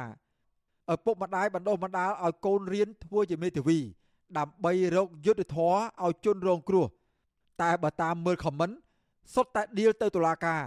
[0.93, 3.79] ឪពុកម្ដាយបណ្ដុះបណ្ដាលឲ្យកូនរៀនធ្វើជាមេធាវី
[4.37, 6.85] ដើម្បីរកយុត្តិធម៌ឲ្យជនរងគ្រោះ
[7.61, 8.69] តែបើតាមមើលខមមិន
[9.33, 10.63] សុទ្ធតែដៀលទៅតុលាការ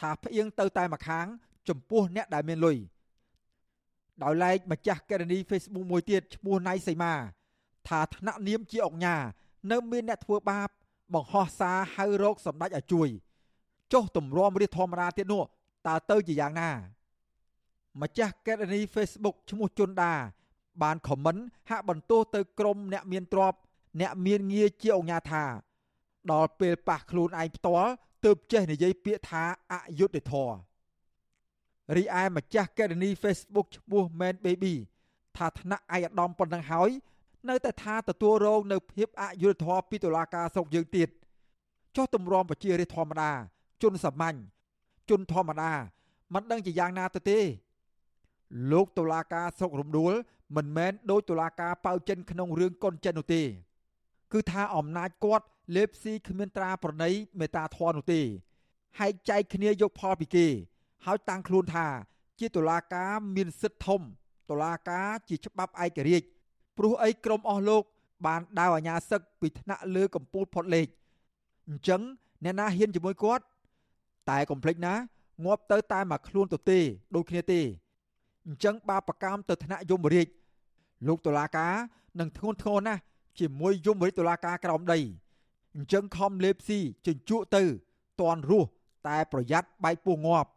[0.00, 1.26] ថាផ្អៀងទៅតែម្ខាង
[1.68, 2.76] ចំពោះអ្នកដែលមានលុយ
[4.22, 7.14] ដោយឡែកម្ចាស់ករណី Facebook មួយទៀតឈ្មោះណៃសីមា
[7.88, 9.16] ថាថ្នាក់នាមជាអង្គញា
[9.70, 10.68] នៅមានអ្នកធ្វើបាប
[11.14, 13.08] បង្ហោះសារហៅរោគសម្ដេចឲ្យជួយ
[13.92, 15.42] ចុះទម្រាំរាជធម្មតាទៀតនោះ
[15.86, 16.70] តើទៅជាយ៉ាងណា
[18.02, 20.14] ម្ចាស់ករណី Facebook ឈ្មោះជុនដា
[20.82, 21.36] បានខមមិន
[21.70, 23.58] ហាក់បន្ទោសទៅក្រុមអ្នកមានទ្រព្យ
[24.00, 25.44] អ្នកមានងារជាអង្គញាថា
[26.32, 27.90] ដល់ពេលប៉ះខ្លួនឯងផ្ទាល់
[28.24, 30.56] ទើបចេះនិយាយពាក្យថាអយុត្តិធម៌
[31.96, 34.74] រីឯម្ចាស់កេរនី Facebook ឈ្មោះ Man Baby
[35.36, 36.90] ថាថ្នាក់ឯកឧត្តមប៉ុណ្ណឹងហើយ
[37.48, 41.08] នៅតែថាទទួលរងនៅភាពអយុត្តិធម៌ពីតុលាការស្រុកយើងទៀត
[41.96, 43.30] ចុះទម្រាំប្រជារាស្ត្រធម្មតា
[43.82, 44.36] ជនសាមញ្ញ
[45.10, 45.72] ជនធម្មតា
[46.34, 47.40] មិនដឹងជាយ៉ាងណាទៅទេ
[48.72, 50.12] លោកតុលាការស្រុករំដួល
[50.56, 53.42] មិនមែនដោយតុលាការប៉ៅចិនក្នុងរឿងកុនចិននោះទេ
[54.32, 58.20] គឺថាអំណាចគាត់លេបស៊ីគ្មានត្រាប្រណីមេតាធននោះទេ
[58.98, 60.46] ហែកចែកគ្នាយកផលពីគេ
[61.06, 61.86] ហើយតាំងខ្លួនថា
[62.38, 64.00] ជាតុលាការមានសិទ្ធិធំ
[64.50, 66.26] តុលាការជាច្បាប់ឯករាជ្យ
[66.76, 67.82] ព្រោះអីក្រមអស់លោក
[68.26, 70.86] បានដាវអាញាសឹកពីថ្នាក់លើកម្ពុជាផុតលេខ
[71.68, 72.00] អញ្ចឹង
[72.44, 73.44] អ្នកណាហ៊ានជាមួយគាត់
[74.30, 74.94] តែកុំភ្លេចណា
[75.44, 76.78] ងាប់ទៅតែមកខ្លួនទៅទេ
[77.14, 77.60] ដូចគ្នាទេ
[78.46, 80.28] អញ្ចឹងបាបកម្មទៅថ្នាក់យមរាជ
[81.06, 81.74] លោកតុលាការ
[82.20, 83.00] នឹងធ្ងន់ធ្ងរណាស់
[83.38, 84.98] ជាមួយយមរាជតុលាការក្រោមដី
[85.74, 87.62] អញ្ចឹងខំលេបស៊ីជញ្ជក់ទៅ
[88.20, 88.68] តន់រស់
[89.08, 90.48] តែប្រយ័ត្នបែកពោះងាប់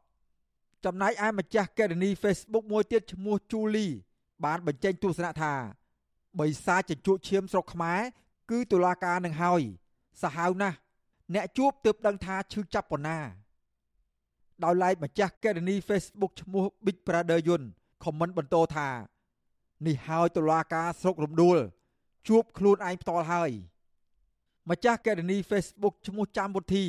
[0.85, 3.93] ចំណែកឯម្ចាស់កេរនី Facebook មួយទៀតឈ្មោះ Julie
[4.45, 5.53] បានបញ្ចេញទស្សនៈថា
[6.39, 7.99] បិសាចជញ្ជក់ឈាមស្រុកខ្មែរ
[8.49, 9.61] គឺតុលាការនឹងហើយ
[10.21, 10.77] សាហាវណាស់
[11.33, 13.19] អ្នកជួបទើបដឹងថាឈឺចាប់ប៉ុណ្ណា
[14.63, 17.63] ដោយឡែកម្ចាស់កេរនី Facebook ឈ្មោះ Big Brother Yun
[18.03, 18.89] ខមមិនបន្តថា
[19.85, 21.57] នេះហើយតុលាការស្រុករំដួល
[22.27, 23.51] ជួបខ្លួនឯងផ្ទាល់ហើយ
[24.69, 26.85] ម្ចាស់កេរនី Facebook ឈ្មោះចាំវុធី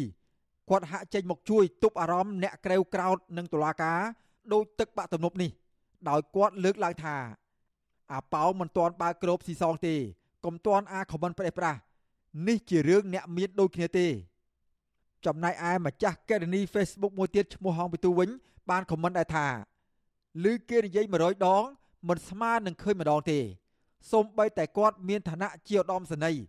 [0.71, 4.01] គាត់ហាក់ចេញមកជួយទប់អារម្មណ៍អ្នកក្រេវក្រោតនឹងតុលាការ
[4.53, 5.51] ដោយទឹកបាក់ទំនប់នេះ
[6.09, 7.17] ដោយគាត់លើកឡើងថា
[8.13, 9.95] អាប៉ោមិនទាន់បើកគ្របស៊ីសងទេ
[10.45, 11.79] កុំទាន់អាខមមិនប្រេះប្រាស់
[12.47, 14.07] នេះជារឿងអ្នកមានដូចគ្នាទេ
[15.27, 18.29] ចំណែកឯម្ចាស់កេរនី Facebook មួយទៀតឈ្មោះហងពិទូវិញ
[18.71, 19.47] បានខមមិនដែរថា
[20.45, 21.63] ឮគេនិយាយ100ដង
[22.09, 23.39] មិនស្មើនឹងឃើញម្ដងទេ
[24.11, 26.43] សូម្បីតែគាត់មានឋានៈជាឧត្តមសេនីយ៍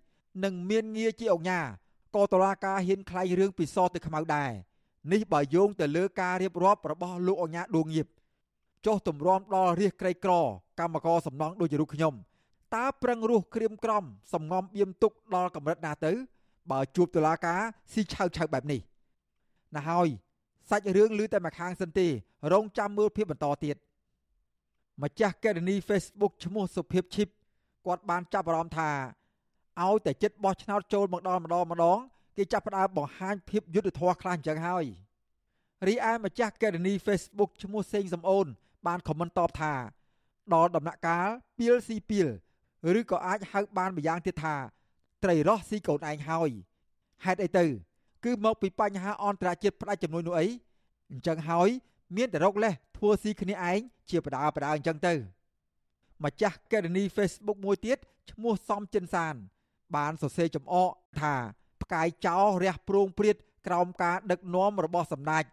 [0.44, 1.60] និងមានងារជាអង្គញា
[2.18, 4.52] ក៏តឡាការហ៊ានខ្លែងរឿងពិសោធន៍ទៅខ្មៅដែរ
[5.14, 8.08] នេះបើយោងទៅលើការរៀបរាប់របស់លោកអង្គញាដួងងៀប
[8.86, 10.34] ចុះទម្រាំដល់រាជក្រីក្រ
[10.80, 12.14] កម្មករសំណងដូចជារូបខ្ញុំ
[12.76, 14.04] តើប្រឹងរស់ក្រៀមក្រំ
[14.34, 16.12] សំងំបៀមទុកដល់កម្រិតណាទៅ
[16.72, 17.60] បើជួបតុលាការ
[17.92, 18.80] ស៊ីឆៅឆៅបែបនេះ
[19.76, 20.08] ណាហើយ
[20.70, 22.08] សាច់រឿងឮតែមួយខាងសិនទេ
[22.54, 23.76] រងចាំមើលភាពបន្តទៀត
[25.04, 27.28] ម្ចាស់កេរនី Facebook ឈ្មោះសុភាពឈីប
[27.86, 28.90] គាត់បានចាប់អារម្មណ៍ថា
[29.86, 32.00] ឲ្យតែចិត្តបោះឆ្នោតចូលមកដល់ម្ដងម្ដង
[32.38, 34.86] គេចាប់ផ្ដើមបង្ហាញភាពយុត្តិធម៌ខ្លាំងអញ្ចឹងហើយ
[35.88, 38.48] រីឯម្ចាស់កេរនី Facebook ឈ្មោះសេងសំអូន
[38.88, 39.74] បានខមមិនតបថា
[40.54, 42.28] ដល់ដំណាក់កាលពីលស៊ីពីល
[43.00, 44.56] ឬក៏អាចហៅបានម្យ៉ាងទៀតថា
[45.24, 46.50] ត្រីរស់ស៊ីកូនឯងហើយ
[47.26, 47.66] ហេតុអីទៅ
[48.24, 50.48] គឺមកពីបញ្ហាអន្តរជាតិផ្ដាច់ចំនួននោះអី
[51.12, 51.70] អញ្ចឹងហើយ
[52.16, 55.14] មានតែរកលេសធ្វើស៊ីគ្នាឯងជាបដាបដាអញ្ចឹងទៅ
[56.24, 57.98] ម្ចាស់កេរនី Facebook មួយទៀត
[58.32, 59.36] ឈ្មោះសំចិនសាន
[59.96, 61.34] បានសរសេរចំអកថា
[61.82, 63.36] ផ្កាយចោរះព្រោងព្រាត
[63.68, 65.44] ក្រោមការដឹកនាំរបស់សម្ដេច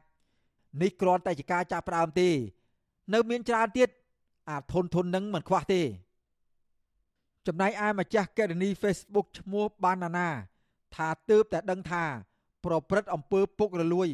[0.83, 2.29] នេះគ្រាន់តែជាការចាប់ផ្ដើមទេ
[3.13, 3.89] នៅមានច្រើនទៀត
[4.51, 5.83] អាចធនធននឹងមិនខ្វះទេ
[7.47, 10.29] ចំណែកឯម្ចាស់កេរនី Facebook ឈ្មោះបានណាណា
[10.95, 12.05] ថាទើបតែដឹងថា
[12.65, 14.09] ប្រព្រឹត្តអំពើពុករលួយ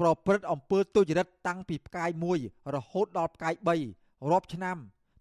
[0.00, 2.10] ប្រព្រឹត្តអំពើទុច្ចរិតតាំងពីផ្កាយ
[2.42, 3.54] 1រហូតដល់ផ្កាយ
[3.92, 4.76] 3រាប់ឆ្នាំ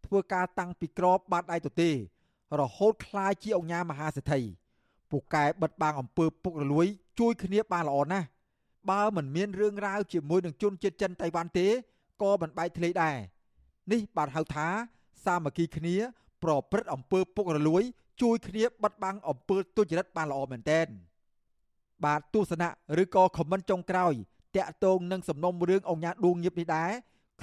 [0.05, 1.91] ធ្វើការតាំងពីក្របបាតដៃទទេ
[2.60, 4.40] រហូតคล้ายជាអង្គញាមហាសេដ្ឋី
[5.10, 6.86] ពូកែបិទបាំងអំពើពុករលួយ
[7.18, 8.26] ជួយគ្នាបានល្អណាស់
[8.90, 11.66] បើមិនមានរឿងរ៉ាវជាមួយនឹងជនជាតិចិនតៃវ៉ាន់ទេ
[12.22, 13.16] ក៏មិនបែកធ្លាយដែរ
[13.92, 14.68] នេះបានហៅថា
[15.24, 15.96] សាមគ្គីគ្នា
[16.42, 17.82] ប្រព្រឹត្តអំពើពុករលួយ
[18.22, 20.86] ជួយគ្នាបិទបាំងអំពើទុច្ចរិតបានល្អមែនទែន
[22.04, 22.68] បាទទស្សនៈ
[23.02, 24.14] ឬក៏ខមមិនចុងក្រោយ
[24.56, 26.90] តាក់ទងនឹងសំណុំរឿងអង្គញាដួងញៀបនេះដែរ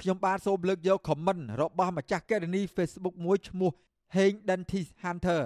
[0.00, 3.70] ខ្ញុំបាទសូមលើកយកខមមិនរបស់ម្ចាស់កេរនី Facebook មួយឈ្មោះ
[4.15, 5.41] Heng Dentist Hunter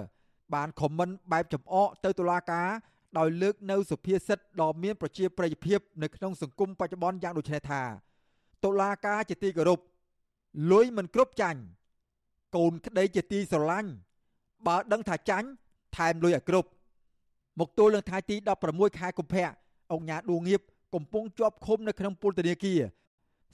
[0.54, 2.68] បានខមមិនបែបចំអកទៅតុលាការ
[3.18, 7.82] ដោយលើកនៅសុភាសិតដ៏មានប្រជាប្រិយភាពនៅក្នុងសង្គមបច្ចុប្បន្នយ៉ាងដូចនេះថា
[8.64, 9.80] តុលាការជាទីគោរព
[10.72, 11.60] លុយមិនគ្រប់ចាញ់
[12.56, 13.90] កូនក្តីជាទីស្រឡាញ់
[14.66, 15.48] បើដឹងថាចាញ់
[15.96, 16.68] ថែមលុយឲ្យគ្រប់
[17.60, 18.36] មកទល់នឹងថ្ងៃទី
[18.68, 19.48] 16ខែកុម្ភៈ
[19.92, 20.60] អង្គញាដួងងៀប
[20.94, 22.80] កំពុងជាប់ឃុំនៅក្នុងពន្ធនាគារ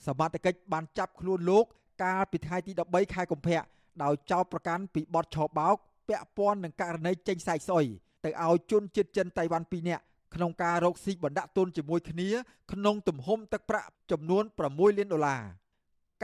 [0.06, 1.64] សមត្ថកិច្ចបានចាប់ខ្លួនលោក
[2.02, 3.62] កាលពីថ្ងៃទី13ខែកុម្ភៈ
[4.02, 5.76] ដោយចោទប្រកាន់ពីបទឆបោក
[6.08, 7.86] ពាក់ព័ន្ធនឹងករណីចេញសាយស្អុយ
[8.24, 10.02] ទៅឲ្យជនជាតិចិនតៃវ៉ាន់2នាក់
[10.34, 12.28] ក្នុងការរកស៊ីបណ្ដាក់ទុនជាមួយគ្នា
[12.72, 15.42] ក្នុងទំហំទឹកប្រាក់ចំនួន6លានដុល្លារ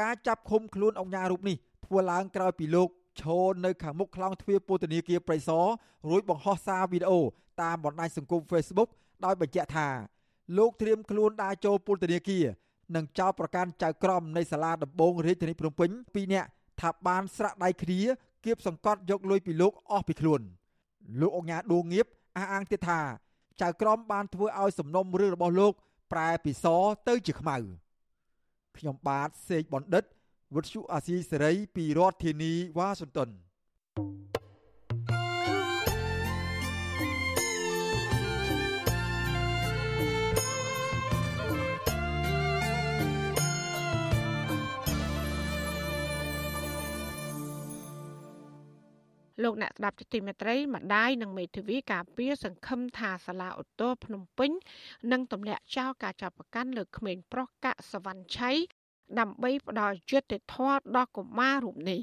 [0.01, 1.57] ការចាប់ឃុំខ្លួនអង្គការរូបនេះ
[1.87, 2.89] ធ្វើឡើងក្រោយពីលោក
[3.21, 5.67] ឈរនៅខាងមុខខ្លោងទ្វារពន្ធនាគារព្រៃសរ
[6.09, 7.21] រួចបង្ហោះសារវីដេអូ
[7.63, 8.89] តាមបណ្ដាញសង្គម Facebook
[9.25, 9.89] ដោយបញ្ជាក់ថា
[10.59, 12.45] លោកត្រៀមខ្លួនដើរចូលពន្ធនាគារ
[12.97, 16.49] និងចោទប្រកាន់ចៅក្រមនៃសាលាដំបងរាជធានីភ្នំពេញពីរនាក់
[16.81, 18.01] ថាបានស្រាក់ដៃគ្នា
[18.45, 20.41] គៀបសង្កត់យកលុយពីលោកអស់ពីខ្លួន
[21.21, 23.01] លោកអង្គការដួងងៀបអះអាងទៀតថា
[23.61, 25.73] ចៅក្រមបានធ្វើឲ្យសំណុំរឿងរបស់លោក
[26.13, 26.67] ប្រែពីស
[27.09, 27.57] ទៅជាខ្មៅ
[28.77, 30.05] ខ្ញុំបាទសេកបណ្ឌិត
[30.55, 33.29] វុទ្ធុអាស៊ីសេរីពីរដ្ឋធានីវ៉ាស៊ីនតោន
[49.43, 54.51] លោកអ្នកស្ដាប់ទីមេត្រីម្ដាយនិងមេធាវីការពារសង្ឃឹមថាសាលាឧទ្ធរភ្នំពេញ
[55.13, 58.51] នឹងទម្លាក់ចោលការចាប់ប្រកាន់លើក្មេងប្រុសកាក់សវណ្ណឆៃ
[59.19, 62.01] ដើម្បីផ្ដល់យុត្តិធម៌ដល់កុមាររូបនេះ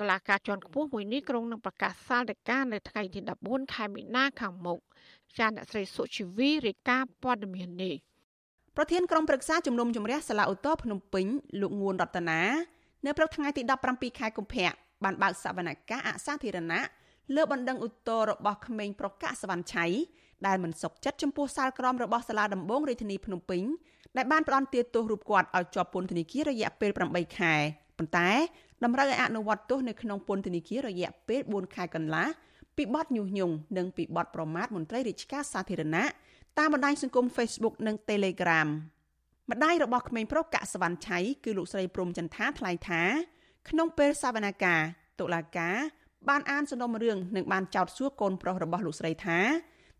[0.00, 4.78] តឡាការជាន់ខ្ពស់មួយនេះក្រុងនឹងប្រកាសសាលដីកានៅថ្ងៃទី14ខែមីនាខាងមុខ
[5.38, 7.94] ចាអ្នកស្រីសុជីវីរាយការណ៍ព័ត៌មាននេះ
[8.76, 11.26] ប្រធានក្រុមប្រឹក្សាជំនុំជម្រះសាលាឧទ្ធរភ្នំពេញ
[11.60, 12.40] លោកងួនរតនា
[13.06, 16.82] នៅព្រឹកថ្ងៃទី17ខែកុម្ភៈ បានបើកសវនកម្មអសាធារណៈ
[17.34, 19.86] លើបណ្ដឹងឧទ្ធររបស់ក្មេងប្រុសកាក់សវណ្ណឆៃ
[20.46, 23.62] ដែលមិនសុខចិត្តចំពោះសាលក្រមរបស់សាលាដំបងរាជធានីភ្នំពេញ
[24.16, 27.54] ដែលបានផ្ដន់ទាទោសរូបគាត់ឲ្យជាប់ពន្ធនាគាររយៈពេល8ខែ
[27.98, 28.30] ប៉ុន្តែ
[28.84, 32.26] តម្រូវឲ្យអនុវត្តទោសនៅក្នុងពន្ធនាគាររយៈពេល4ខែកន្លះ
[32.76, 36.04] ពីបទញុះញង់និងពីបទប្រមាថមន្ត្រីរាជការសាធារណៈ
[36.58, 38.68] តាមបណ្ដាញសង្គម Facebook និង Telegram
[39.50, 43.02] ម្ដាយរបស់ក្មេងប្រុសកាក់សវណ្ណឆៃគឺលោកស្រីព្រំចន្ទាថ្លែងថា
[43.68, 44.84] ក្នុងពេលសវនកម្ម
[45.20, 45.76] តុលាការ
[46.28, 49.38] បានអានសំណុំរឿងនិងបានចោទសួរកូនប្រុសរបស់លោកស្រីថា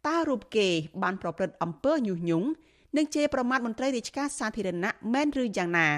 [0.06, 0.68] តើរូបគេ
[1.02, 2.48] បានប្រព្រឹត្តអំពើញុះញង់
[2.96, 5.88] និងជេរប្រមាថមន្ត្រីរាជការសាធារណៈមែនឬយ៉ាងណា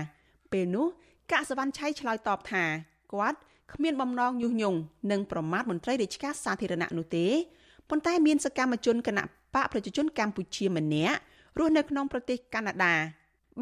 [0.52, 0.86] ពេលនោះ
[1.30, 2.64] កាក់សវណ្ណឆៃឆ្លើយតបថា
[3.12, 3.38] គាត់
[3.74, 4.78] គ្មានបំណងញុះញង់
[5.10, 7.26] និងប្រមាថមន្ត្រីរាជការសាធារណៈនោះទេ
[7.88, 9.24] ប៉ុន្តែមានសកម្មជនគណៈ
[9.54, 11.16] បកប្រជាជនកម្ពុជាម្នាក់
[11.58, 12.94] រស់នៅក្នុងប្រទេសកាណាដា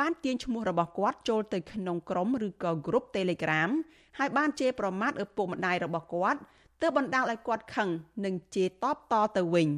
[0.01, 3.71] បានទាញឈ្មោះរបស់គាត់ចូលទៅក្នុងក្រុមឬក៏ group Telegram
[4.19, 6.41] ហើយបានជេរប្រមាថឪពុកម្ដាយរបស់គាត់
[6.83, 7.89] ទើបបណ្ដាលឲ្យគាត់ខឹង
[8.25, 9.69] និងជេរតបតទៅវិញ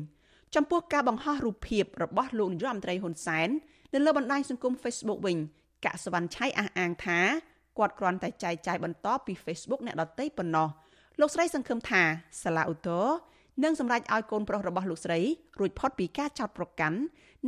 [0.54, 3.48] ចំពោះការបង្ហោះរូបភាពរបស់លោកនាយរដ្ឋមន្ត្រីហ៊ុនសែន
[3.94, 5.36] នៅលើបណ្ដាញសង្គម Facebook វិញ
[5.84, 7.18] កសវណ្ណឆៃអះអាងថា
[7.78, 10.68] គាត់គ្រាន់តែចែកចាយបន្តពី Facebook អ្នកដទៃប៉ុណ្ណោះ
[11.20, 12.02] លោកស្រីសង្ឃឹមថា
[12.42, 13.00] សាឡាអ៊ូតូ
[13.62, 15.20] នឹងសម្រេចឲ្យកូនប្រុសរបស់លោកស្រី
[15.58, 16.98] រួចផុតពីការចោទប្រកាន់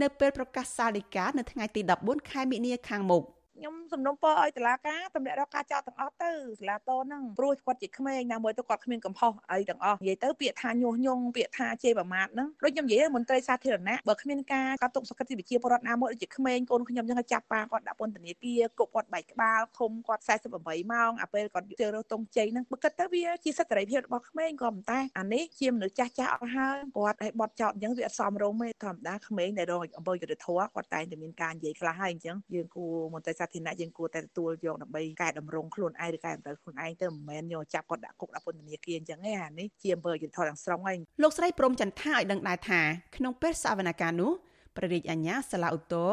[0.00, 3.22] នៅពេលប្រកាសសាលដីកានៅថ្ងៃទី14ខែមិនិនាខាងមុខ
[3.58, 20.22] ខ្ញុំសំណូមពរឲ្យតុលាការទម្លាក់រកការចោទទាំងអស់ទៅសាលាតហ្នឹងព្រោះគាត់ជាក្មេងណាមួយទៅគាត់គ្មានកំហុសអីទាំងអស់និយាយទៅពាក្យថាញុះញង់ពាក្យថាជេរប្រមាថហ្នឹងដូចខ្ញុំនិយាយមន្ត្រីសាធារណៈបើគ្មានការកត់ទុកសក្តិវិជាពលរដ្ឋណាមួយដូចជាក្មេងកូនខ្ញុំចឹងចាប់ប៉ាគាត់ដាក់ពន្ធនាគារគប់គាត់បែកក្បាលឃុំគាត់
[20.56, 42.80] 48ម៉ោងអាពេលគាត់ជើរើសតុងជ័យហ្នឹងបើគិតទៅវាជាសិទ្ធិសេរីភាពរបស់ក្មេងក៏ប៉ុន្តែអានេះជាមនុស្សចាស់ចាស់អស់ហើយគាត់ឲ្យបត់ចោតអញ្ចឹងវាអត់សមរម្យទេធម្មតាក្មេងដែលរងអំពើយុត្តិធម៌គាត់តែងតែមានការនិយាយខ្លះហើយអញ្ចឹងយើងគួរមន្ត្រីសាធារណៈយើងគួរតែទទួលយកដើម្បីកែតម្រង់ខ្លួនឯងឬកែតម្រូវខ្លួនឯងទៅមិនមែនយកចាប់គាត់ដាក់គុកដាក់ពន្ធនាគារអញ្ចឹងឯអានេះជាអំពើយុត្តិធម៌ទាំងស្រុងហើយលោកស្រីព្រមចន្ទថាឲ្យដឹងដែរថា
[43.16, 44.32] ក្នុងពេលសវនកម្មនោះ
[44.76, 46.10] ព្រះរាជអាជ្ញាសាឡាឧទ្ធរ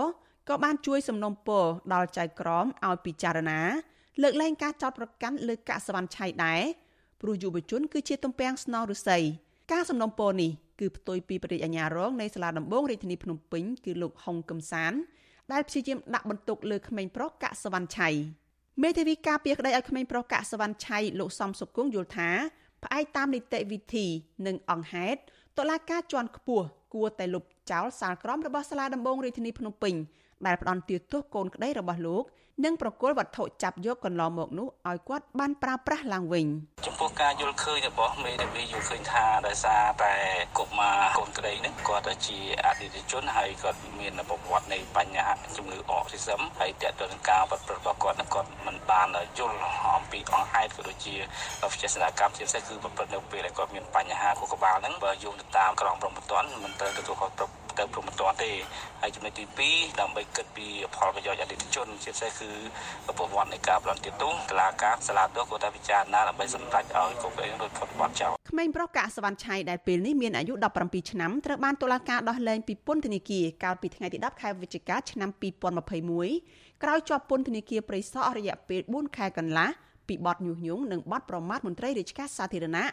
[0.50, 3.62] ក៏បានជួយសំណុំពរដល់ចៅក្រមឲ្យពិចារណា
[4.21, 6.62] លើកលែងការចោទប្រកាន់លើកាកសវណ្ណឆៃដែរ
[7.21, 9.19] ព្រោះយុវជន គឺជាទំពាំងស្នងឫស្សី
[9.71, 14.93] ការសំណុំពរនេះគឺផ្ទុយពីព្រះរាជអាជ្ញារងនៃសាលាដំបងរាជធានីភ្នំពេញគឺលោកហុងកឹមសាន
[15.54, 18.10] ដែលព្យាយាមដាក់បន្ទុកលើក្មេងប្រុសកាក់សវណ្ណឆៃ
[18.84, 22.30] មេធាវីការពារក្តីឲ្យក្មេងប្រុសកាក់សវណ្ណឆៃលោកសំសុគង្គយល់ថា
[22.84, 24.06] ផ្អែកតាមនីតិវិធី
[24.48, 25.20] និងអង្គហេតុ
[25.58, 29.96] តុលាការជាន់ខ្ពស់គួរតែលុបចោលសាលក្រមរបស់សាលាដំបងរាជធានីភ្នំពេញ
[30.46, 32.24] ដែលផ្ដន់ទាទោសកូនក្តីរបស់លោក
[32.63, 36.46] និងប្រគល់វត្ថុចាប់យកកន្លងមកនោះឲ្យគាត់បានប្រើប្រាស់ឡើងវិញ
[36.86, 40.13] ចំពោះការយល់ឃើញរបស់មេធាវីយល់ឃើញថាដោយសារតែ
[40.58, 49.08] កុមារកូនក្តីនេះគាត់ជាអតិថិជនហើយគាត់មានប្រវត្តិនៃបញ្ហាជំងឺអកស៊ីសឹមហើយតើតើនឹងការប្រព្រឹត្តរបស់គាត់គាត់មិនបាន
[49.39, 49.58] យល់
[49.96, 51.15] អំពីអង្គហេតុក៏ដូចជា
[51.72, 58.52] វិជាសនកម្មជាពិសេសគឺប្រព្រឹត្តនៅពេលដែលគាត់មានបញ្ហាខួរក្បាលហ្នឹងបើយោងទៅតាមក្រមព្រំប្រទានមិនត្រូវទទួលខុសត្រូវ ទៅព្រមមិនទាន់ទេ
[59.02, 62.50] ហើយចំណុចទី2ដើម្បីគិតពីផលប្រយោជន៍អតិថិជនជាពិសេសគឺ
[63.18, 75.30] ប្រវត្តិនៃការប្លន់ទាទោសតឡាការសាលាដុសក៏តែពិចារណាដើម្បីសម្រេចឲ្យគុកឯងរួចផុតបទចោលក្មេងប្រុសកាក់សវណ្ណឆៃដែលពេលនេះមានអាយុ17ឆ្នាំត្រូវបានតុលាការដោះលែងពីពន្ធនាគារកាលពីថ្ងៃទី10ខែវិច្ឆិកាឆ្នាំ
[76.06, 79.70] 2021ក្រោយជាប់ពន្ធនាគារព្រៃសរអស់រយៈពេល4ខែកន្លះ
[80.08, 82.86] ពីបទញុះញង់និងបទប្រមាថមន្ត្រីរាជការសាធារណៈ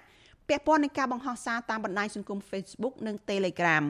[0.48, 3.84] ពាក់ព័ន្ធនឹងការបង្ហោះសារតាមបណ្ដាញសង្គម Facebook និង Telegram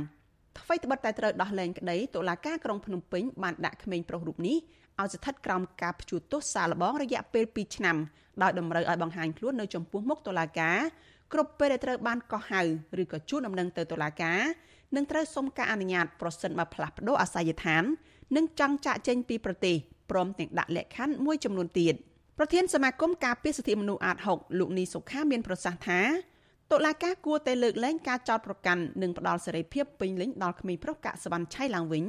[0.59, 4.57] ថ្មីត្បិតតែត្រូវដោះលែងក្តីតុលាការក្រុងភ្នំពេញបានដាក់ក្មេងប្រុសរូបនេះ
[5.01, 7.97] ឲ្យស្ថិតក្រោមការព្យួរទោសសាលបងរយៈពេល2ឆ្នាំ
[8.43, 10.79] ដោយតម្រូវឲ្យបង្ហាញខ្លួននៅចំពោះមុខតុលាការ
[11.33, 12.61] គ្រប់ពេលដែលត្រូវបានកោះហៅ
[13.03, 14.41] ឬក៏ជួលដំណឹងទៅតុលាការ
[14.97, 17.85] នឹងត្រូវសុំការអនុញ្ញាតប្រសិនបើផ្លាស់ប្តូរអាសយដ្ឋាន
[18.37, 19.77] និងចង់ចាក់ចេញពីប្រទេស
[20.11, 21.95] ព្រមទាំងដាក់លក្ខខណ្ឌមួយចំនួនទៀត
[22.39, 26.01] ប្រធានសមាគមការពារសិទ្ធិមនុស្សអាត6លោកនីសុខាមានប្រសាសន៍ថា
[26.73, 32.05] តុលាការគួរតែលើកលែងការចោទប្រកាន់និងផ្ដល់សេរីភាពពេញលេញដល់ក្មេងប្រុសកាក់សវណ្ណឆៃឡើងវិញ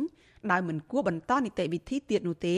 [0.52, 2.56] ដោយមិនគួរបន្តនីតិវិធីទៀតនោះទេ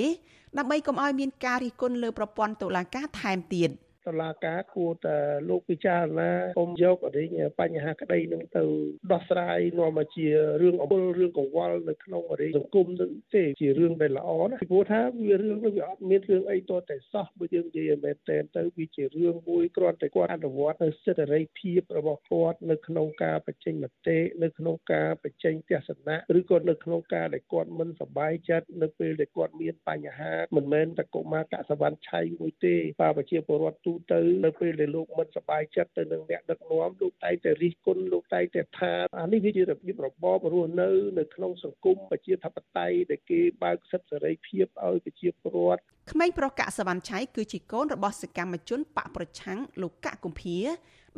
[0.57, 3.69] ដើម្បីកុំឲ្យមានការរិះគន់លើប្រព័ន្ធតុលាការថែមទៀត។
[4.07, 5.17] តឡាការគួរតែ
[5.49, 8.63] លោកពិចារណាកុំយកអរិញបញ្ហាក្តីនឹងទៅ
[9.11, 10.27] ដោះស្រាយនាំមកជា
[10.61, 45.81] រឿងអំពើរឿងកង្វល់នៅក្នុងអរិញសង្គមនឹងទេជារឿងដែលល្អណាពីព្រោះថាវារឿងនេះវាអត់មានរឿងអីតតែសោះបើយើងនិយាយមែនតែនទៅវាជារឿងមួយគ្រាន់តែគាត់អនុវត្តនៅសិទ្ធិសេរីភាពរបស់គាត់នៅក្នុងការបញ្ចេញមតិនៅក្នុងការបញ្ចេញទស្សនៈឬក៏នៅក្នុងការដែលគាត់មិនសប្បាយចិត្តនៅពេលដែលគាត់មានបញ្ហាមិនមែនតែកុមារកសវណ្ណឆៃមួយទេបាទប្រជាពលរដ្ឋទូទៅនៅពេលដែលលោកមិនសប្បាយចិត្តទៅនឹងអ្នកដឹកនាំលោកតែងតែរិះគន់លោកតែងតែថាអានេះវាជារបៀបរបបរស់នៅនៅក្នុងសង្គមប្រជាធិបតេយ្យដែលគេបើកសិទ្ធិសេរីភាពឲ្យប្រជាពលរដ្ឋ
[46.11, 50.57] ក្មេងប្រុសកសវណ្ណឆៃគឺជាកូនរបស់សកម្មជនបកប្រឆាំងលោកកកគំភា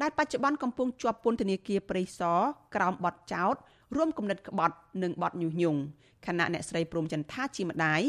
[0.01, 2.39] ដែលបច្ចុប្បន្នកំពុងជាប់ពន្ធនាគារព្រៃសរ
[2.75, 3.55] ក្រោមបទចោទ
[3.95, 5.79] រួមគំនិតក្បត់និងបទញុះញង់
[6.25, 8.01] ខណៈអ្នកស្រីព្រំចន្ទថាជាម្ដាយ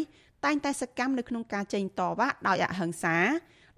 [0.44, 3.16] តែងតែសកម្មនៅក្នុងការចេញតវ៉ាដោយអហិង្សា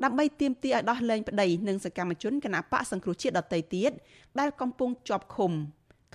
[0.05, 3.93] ដើម្បីទាមទារឲ្យដោះលែងប្តីនិងសកម្មជនគណបកសង្គ្រោះជាតិដទៃទៀត
[4.41, 5.53] ដែលកំពុងជាប់ឃុំ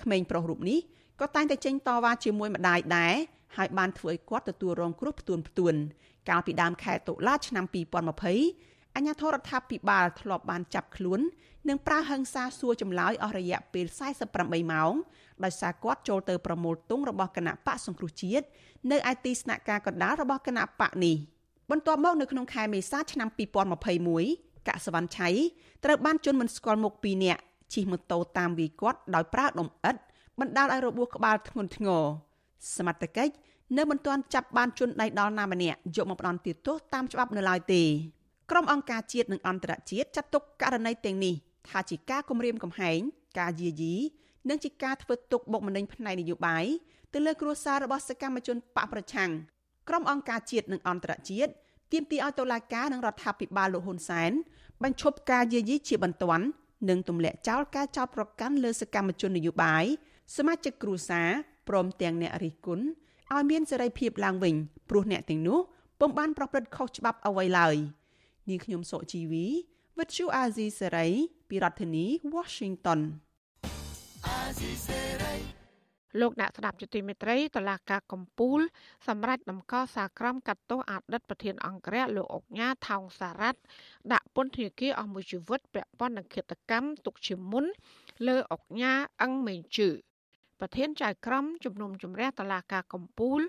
[0.02, 0.78] ក្មេងប្រុសរូបនេះ
[1.20, 3.14] ក៏តែងតែចេញតវ៉ាជាមួយម្ដាយដែរ
[3.56, 5.74] ហើយបានធ្វើឲ្យគាត់ទទួលរងគ្រោះផ្ទួនផ្ទួន
[6.28, 11.20] កាលពីដើមខែតុលាឆ្នាំ2020អាជ្ញាធររដ្ឋាភិបាលធ្លាប់បានចាប់ខ្លួន
[11.68, 13.86] និងប្រើហិង្សាសួរចម្លើយអស់រយៈពេល
[14.28, 14.92] 48ម៉ោង
[15.44, 18.46] ដោយសារគាត់ចូលទៅប្រមូលទង់របស់គណៈបកសង្គ្រោះជាតិ
[18.90, 21.16] នៅឯទីស្នាក់ការកណ្ដាលរបស់គណៈបកនេះ
[21.70, 23.28] បន្ទាប់មកនៅក្នុងខែមេសាឆ្នាំ
[23.98, 25.28] 2021កសវណ្ណឆៃ
[25.84, 27.40] ត្រូវបានជន់មិនស្គាល់មុខ2នាក់
[27.74, 30.00] ជិះម៉ូតូតាមវាយគាត់ដោយប្រើដុំឥដ្ឋ
[30.40, 32.04] បណ្ដាលឲ្យរបួសក្បាលធ្ងន់ធ្ងរ
[32.76, 33.32] សមត្ថកិច្ច
[33.76, 37.82] នៅមិនទាន់ចាប់បានជនដៃដល់ណាម្នាក់យកមកផ្ដន្ទាទោសតាមច្បាប់នៅឡើយទេ
[38.50, 41.34] ក្រុមអង្គការជាតិនិងអន្តរជាតិចាត់ទុកករណីទាំងនេះ
[41.68, 42.98] ថាជាការគំរាមកំហែង
[43.38, 43.94] ការយាយី
[44.48, 46.64] និងជាការធ្វើទុកបុកម្នេញផ្នែកនយោបាយ
[47.12, 49.30] ទៅលើគ្រួសាររបស់សកម្មជនបកប្រឆាំង
[49.88, 51.50] ក្រុមអង្គការជាតិនិងអន្តរជាតិ
[51.92, 54.32] ទាមទារឲ្យតុលាការនិងរដ្ឋាភិបាលលោកហ៊ុនសែន
[54.82, 56.46] បញ្ឈប់ការយាយីជាបន្ទាន់
[56.88, 59.84] និងទម្លាក់ចោលការចោទប្រកាន់លើសកម្មជននយោបាយ
[60.36, 61.28] សមាជិកគ្រួសារ
[61.68, 62.84] ព្រមទាំងអ្នករិះគន់
[63.32, 64.54] ឲ្យមានសេរីភាពឡើងវិញ
[64.90, 65.58] ព្រោះអ្នកទាំងនោះ
[66.00, 67.76] ពុំបានប្រព្រឹត្តខុសច្បាប់អ្វីឡើយ
[68.48, 69.46] នាងខ្ញុំសុជីវី
[69.98, 71.08] វិទ្យុអាស៊ីសេរី
[71.48, 73.00] ពីរដ្ឋធានី Washington
[76.20, 78.60] លោកអ្នកស្ដាប់ជាទីមេត្រីតឡាការកំពូល
[79.08, 83.60] សម្រាប់ដំកល់សាក្រមកាត់ទោសអតីតប្រធានអង្គរៈលោកអុកញ៉ាថោងសារ៉ាត់
[84.12, 87.64] ដាក់ពន្ធនាគារអស់មួយជីវិតពាក់ព័ន្ធនឹងឃាតកម្មទុកជាមុន
[88.26, 89.88] លើអុកញ៉ាអឹងមេងជឺ
[90.60, 93.40] ប្រធានចៅក្រមជំនុំជម្រះតឡាការកំពូល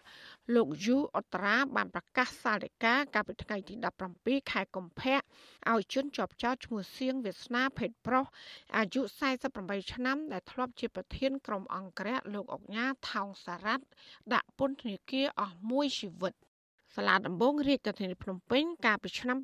[0.56, 3.74] លោកយូអត្រាបានប្រកាសសាលដីកាកាលពីថ្ងៃទី
[4.14, 5.18] 17ខែកុម្ភៈ
[5.72, 8.26] ឲ្យជនជាប់ចោតឈ្មោះសៀងវាសនាភេទប្រុស
[8.78, 9.02] អាយុ
[9.46, 13.84] 48ឆ្នាំដែលធ្លាប់ជាប្រធានក្រុមអង្គរៈលោកអុកញ៉ាថោងសារ៉ាត់
[14.34, 16.34] ដាក់ពន្ធនាគារអស់មួយជីវិត
[16.96, 19.38] សាលាដំបងរាជធានីភ្នំពេញកាលពីឆ្នាំ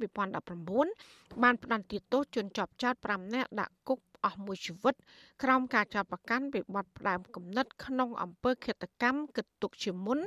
[0.67, 4.95] 2019បានផ្តន្ទាទោសជនជាប់ចោត5នាក់ដាក់គុក អស់មួយជីវិត
[5.43, 10.19] ក្រោមការចាប់ប្រកាន់ពីបទផ្ដាំគំនិតក្នុងអំពើឃាតកម្មគិតទុកជាមុន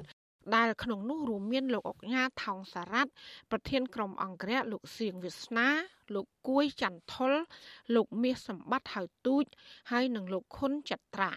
[0.54, 3.10] ដែលក្នុងនោះរួមមានលោកអុកញ៉ាថោងសារ៉ាត់
[3.50, 5.68] ប្រធានក្រុមអង្គរៈលោកសៀងវាសនា
[6.14, 7.32] លោកគួយចន្ទថុល
[7.94, 9.44] លោកមាសសម្បត្តិហៅទូច
[9.90, 11.32] ហើយនិងលោកខុនចត្រា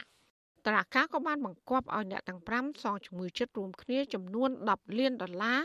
[0.65, 5.59] តរាការក៏បានបង្គាប់ឲ្យអ្នកទាំង5សងជំងឺចិត្តរួមគ្នាចំនួន10លានដុល្លារ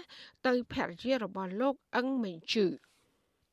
[0.47, 2.67] ទៅភរិយារបស់លោកអឹងមេងជឺ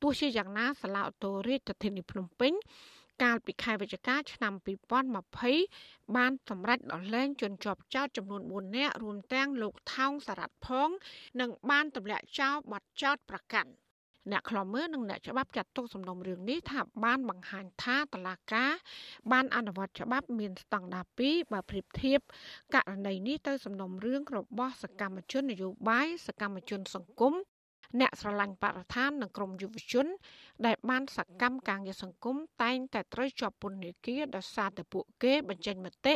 [0.02, 2.52] ទោះជាយ៉ាងណាសាលាអូតូរាជធានីភ្នំពេញ
[3.22, 4.52] កាលពីខែវិច្ឆិកាឆ្នាំ
[5.34, 10.88] 2020បានសម្រេចដោះលែងជនជាប់ចោតចំនួន4នាក់រួមទាំងលោកថោងសារ៉ាត់ផង
[11.40, 13.72] និងបានទម្លាក់ចោលបទចោតប្រកាន់
[14.30, 18.64] អ្នកខ្លំមើលនិងអ្នកច្បាប់ចាត់ទុកសំណុំរឿងនេះថាបានបង្ហាញថាតឡាកា
[19.32, 22.18] បានអនុវត្តច្បាប់មានស្តង់ដារ2បើប្រៀបធៀប
[22.74, 27.34] ករណីនេះទៅសំណុំរឿងរបស់សកម្មជននយោបាយសកម្មជនសង្គម
[28.00, 30.06] អ្នកស្រឡាញ់បរិស្ថាននិងក្រមយុវជន
[30.66, 36.14] ដែលបានសកម្មការងារសង្គមតែងតែត្រូវជាប់ពន្ធនាគារដោយសារតែពួកគេបញ្ចេញមតិ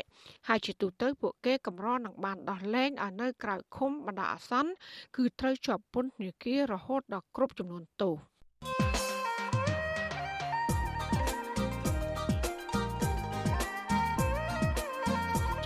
[0.49, 4.73] ហើយជាទូទៅពួកគេកម្រនឹងបានដោះលែងឲ្យនៅក្រៅឃុំបណ្ដោះអាសន្ន
[5.17, 8.36] គឺត្រូវជាប់ពន្ធនាគាររហូតដល់គ្រប់ចំនួនទោស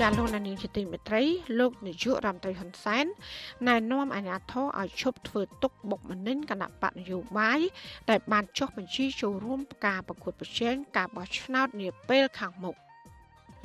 [0.05, 1.23] ចាលោកនានីជាទីមេត្រី
[1.59, 3.07] លោកនាយករដ្ឋមន្ត្រីហ៊ុនសែន
[3.69, 7.61] ណែនាំអាជ្ញាធរឲ្យឈប់ធ្វើទុកបុកម្នេញគណៈបកនយោបាយ
[8.11, 12.75] ដែលបានចុះបញ្ជីចូលរួមការប្រកួតប្រជែងការបោះឆ្នោតនាពេលខាងមុខ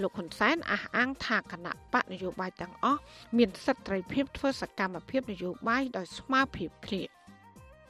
[0.01, 3.01] លោកហ៊ុនសែនអះអាងថាគណៈបកនយោបាយទាំងអស់
[3.37, 7.14] មានសិទ្ធិត្រីភាពធ្វើសកម្មភាពនយោបាយដោយស្មើភាពគ្នា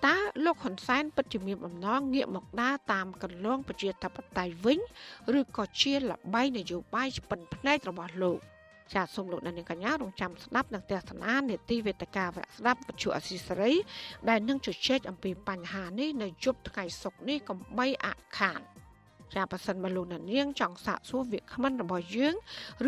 [0.03, 4.79] តើលោកហ៊ុនសែនពិតជាមានបំណងងាកមកដើរតាមកន្លងប្រជាធិបតេយ្យវិញ
[5.39, 8.39] ឬក៏ជាលបែងនយោបាយស្ពិនភ្នែករបស់លោក
[8.93, 13.73] ចាសសូមលោកអ្នកនាងកញ្ញារងចាំស្ដាប់និងទស្សនានេតិវេទិកាវៈស្ដាប់វិទ្យុអសីសេរី
[14.29, 18.62] ដែលនឹងជជែកអំពីបញ្ហានេះនៅយប់ថ្ងៃសុក្រនេះកំបីអខាន
[19.33, 22.35] ចាប៉ះសិនមកលោកអ្នកនាងចង់សាកសួរវាគ្មិនរបស់យើង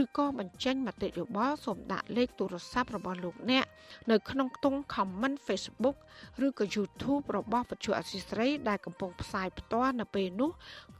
[0.02, 3.66] ឬក៏បញ្ចេញមតិយោបល់សូមដាក់លេខទូរស័ព្ទរបស់លោកអ្នក
[4.12, 5.98] នៅក្នុងខ្ទង់ comment Facebook
[6.46, 10.52] ឬក៏ YouTube របស់វិទ្យុអសីស្រីដែលកំពុងផ្សាយផ្ទាល់នៅពេលនេះ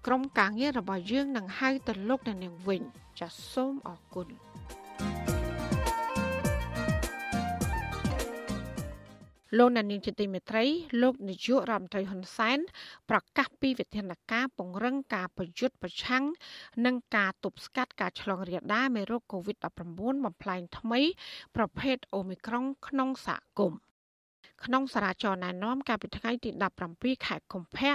[0.06, 2.82] ក្រុមការងាររបស់យើងនឹងហៅទៅលោកអ្នកនាងវិញ
[3.20, 4.47] ចាសសូមអរគុណ
[9.56, 10.66] លោកណានីជាទីមេត្រី
[11.02, 12.60] លោកនាយករដ្ឋមន្ត្រីហ៊ុនសែន
[13.10, 16.24] ប្រកាសពីវិធានការពង្រឹងការប្រយុទ្ធប្រឆាំង
[16.86, 19.90] និងការទប់ស្កាត់ការឆ្លងរាលដាលមេរោគ COVID-19
[20.26, 21.02] បំផ្លែងថ្មី
[21.56, 23.87] ប្រភេទអូមីក្រុងក្នុងសហគមន៍
[24.66, 26.50] ក្នុងសារាចរណែនាំកាលពីថ្ងៃទី
[26.90, 27.94] 17ខែកុម្ភៈ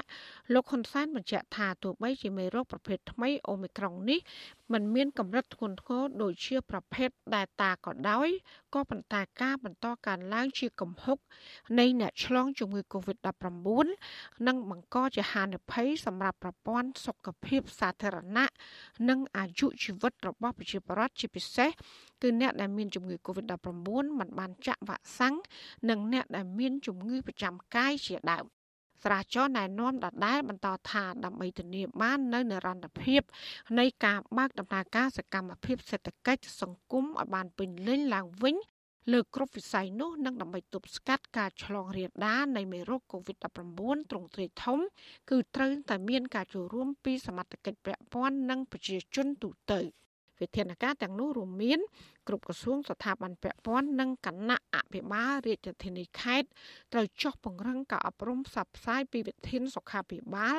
[0.52, 4.20] លោកហ៊ុនសែនបញ្ជាក់ថាទោះបីជាមេរោគប្រភេទថ្មីអូមីក្រុងនេះ
[4.72, 8.28] มันមានកម្រិតធ្ងន់ធ្ងរដូចជាប្រភេទ Delta ក៏ដោយ
[8.74, 11.18] ក៏ប៉ុន្តែការបន្តកើនឡើងជាកំហុក
[11.78, 13.86] នៃអ្នកឆ្លងជំងឺ Covid-19
[14.46, 18.46] នឹងបង្កជាហានិភ័យសម្រាប់ប្រព័ន្ធសុខភាពសាធារណៈ
[19.08, 21.70] និងអាយុជីវិតរបស់ប្រជាពលរដ្ឋជាពិសេស
[22.22, 23.68] គឺអ្នកដែលមានជំងឺ Covid-19
[24.18, 25.34] មិនបានចាក់វ៉ាក់សាំង
[25.90, 28.44] និងអ្នកដែលមានជំងឺប្រចាំកាយជាដើម
[29.04, 33.22] ស្រាវជ្រាវណែនាំដដែលបន្តថាដើម្បីធានាបាននៅនិរន្តរភាព
[33.78, 38.56] នៃការបើកដំណើរការសកម្មភាពសេដ្ឋកិច្ចសង្គមឲ្យបានពេញលេញឡើងវិញ
[39.12, 44.78] លើគ្រប់វិស័យនោះនឹងដើម្បីទប់ស្កាត់ការឆ្លងរាលដាលនៃមេរោគ COVID-19 ទ្រង់ទ្រាយធំ
[45.30, 49.80] គឺត្រូវតែមានការចូលរួមពីសមត្ថកិច្ចពាក់ព័ន្ធនិងប្រជាជនទូទៅ
[50.42, 51.80] វិធានការទាំងនោះរួមមាន
[52.28, 56.48] គ្រប់ក្រសួងស្ថាប័នពាក់ព័ន្ធនិងគណៈអភិបាលរាជធានីខេត្ត
[56.92, 60.58] ត្រូវចុះពង្រឹងការអប់រំផ្សព្វផ្សាយពីវិធានសុខាភិបាល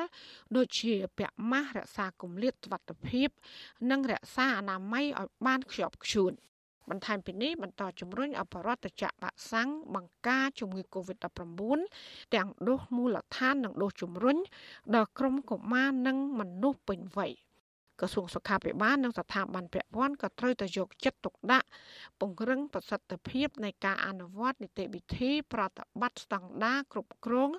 [0.56, 3.28] ដូចជាពាក់ម៉ាស់រក្សាគម្លាតសុវត្ថិភាព
[3.90, 6.34] និងរក្សាអនាម័យឲ្យបានខ្ជាប់ខ្ជួន។
[6.90, 14.38] បន្ថែមពីនេះបន្តជំរុញអបរដ្ឋចក្របាក់សាំងបង្ការជំងឺ Covid-19 ទាំងដូសមូលដ្ឋាននិងដូសជំរុញ
[14.94, 17.32] ដល់ក្រុមកុមារនិងមនុស្សពេញវ័យ។
[18.00, 21.68] ក្រសួងសុខាភិបាលនិងស្ថាប័នពាក់ព័ន្ធក៏ត្រូវតែយកចិត្តទុកដាក់
[22.20, 27.50] ពង្រឹងប្រសិទ្ធភាពនៃការអនុវត្តនីតិវិធី ប្រតិបត្តិស្តង់ដារគ្រប់គ្រង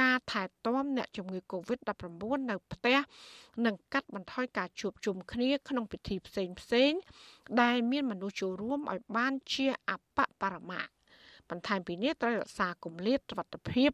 [0.00, 2.14] ការថែទាំអ្នកជំងឺ Covid-19
[2.50, 2.98] នៅផ្ទះ
[3.66, 6.92] និងកាត់បន្ថយការជួបជុំគ្នាក្នុងពិធីផ្សេងផ្សេង
[7.62, 10.82] ដែលមានមនុស្សចូលរួមឲ្យបានជាអបបរមា
[11.50, 13.90] បន្ថែមពីនេះត្រូវរក្សាគម្លាតសុវត្ថិភាព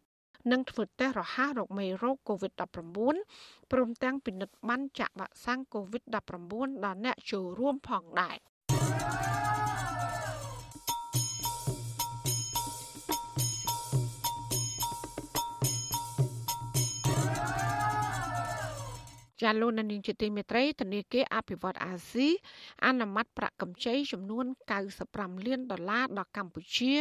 [0.50, 8.36] និងធ្វើតេស្តរហ័សរកមេរោគ COVID-19 ព្រមទាំងពិនិត្យបានចាក់វ៉ាក់សាំង COVID-19 ដល់អ្នកចូលរួមផងដែរ
[19.40, 22.28] ចាលោកនាងជាទីមេត្រីធនាគារអភិវឌ្ឍអាស៊ី
[22.86, 24.44] អនុម័តប្រាក់កម្ចីចំនួន
[24.96, 26.94] 95លានដុល្លារដល់កម្ពុជា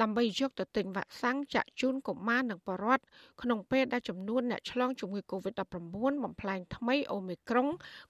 [0.00, 3.04] ដើម្បីយកទៅទិញវ៉ាក់សាំងចាក់ជូនកុមារនិងបរិវត្ត
[3.42, 5.74] ក្នុងពេលដែលចំនួនអ្នកឆ្លងជំងឺ Covid-19
[6.24, 7.68] បំផ្លែងថ្មីអូមីក្រុង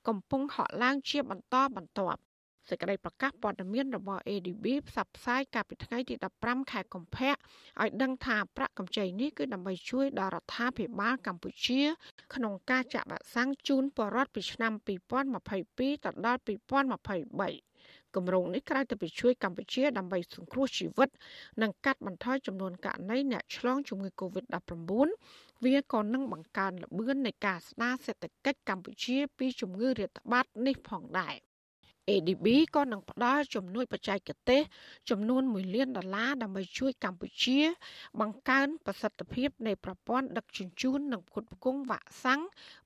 [0.09, 2.21] កំពុងហក់ឡើងជាបន្តបន្ទាប់
[2.69, 6.15] សេចក្តីប្រកាសព័ត៌មានរបស់ ADB ផ្សព្វផ្សាយកាលពីថ្ងៃទី
[6.45, 11.81] 15ខែកុម្ភៈឲ្យដឹងថាប្រាក់កម្ចីនេះគឺដើម្បីជួយដល់រដ្ឋាភិបាលកម្ពុជា
[12.35, 17.69] ក្នុងការចាក់វ៉ាក់សាំងជូនប្រជាពលរដ្ឋពីឆ្នាំ2022ទៅដល់2023
[18.17, 21.09] គម្រោងនេះក្រៅពីជួយកម្ពុជាដើម្បីសង្គ្រោះជីវិត
[21.63, 24.83] និងកាត់បន្ថយចំនួនករណីអ្នកឆ្លងជំងឺ Covid-19
[25.65, 31.37] វាក៏នឹងបង្កើនល្បឿននៃការស្ដារសេដ្ឋកិច្ចកម្ពុជាពីជំងឺរាតត្បាតនេះផងដែរ
[32.15, 34.61] ADB ក៏នឹងផ្ដល់ជំនួយបច្ចេកទេស
[35.11, 37.59] ចំនួន1លានដុល្លារដើម្បីជួយកម្ពុជា
[38.21, 42.41] បង្កើនប្រសិទ្ធភាពនៃប្រព័ន្ធដឹកជញ្ជូននិងផ្គត់ផ្គង់វ៉ាក់សាំង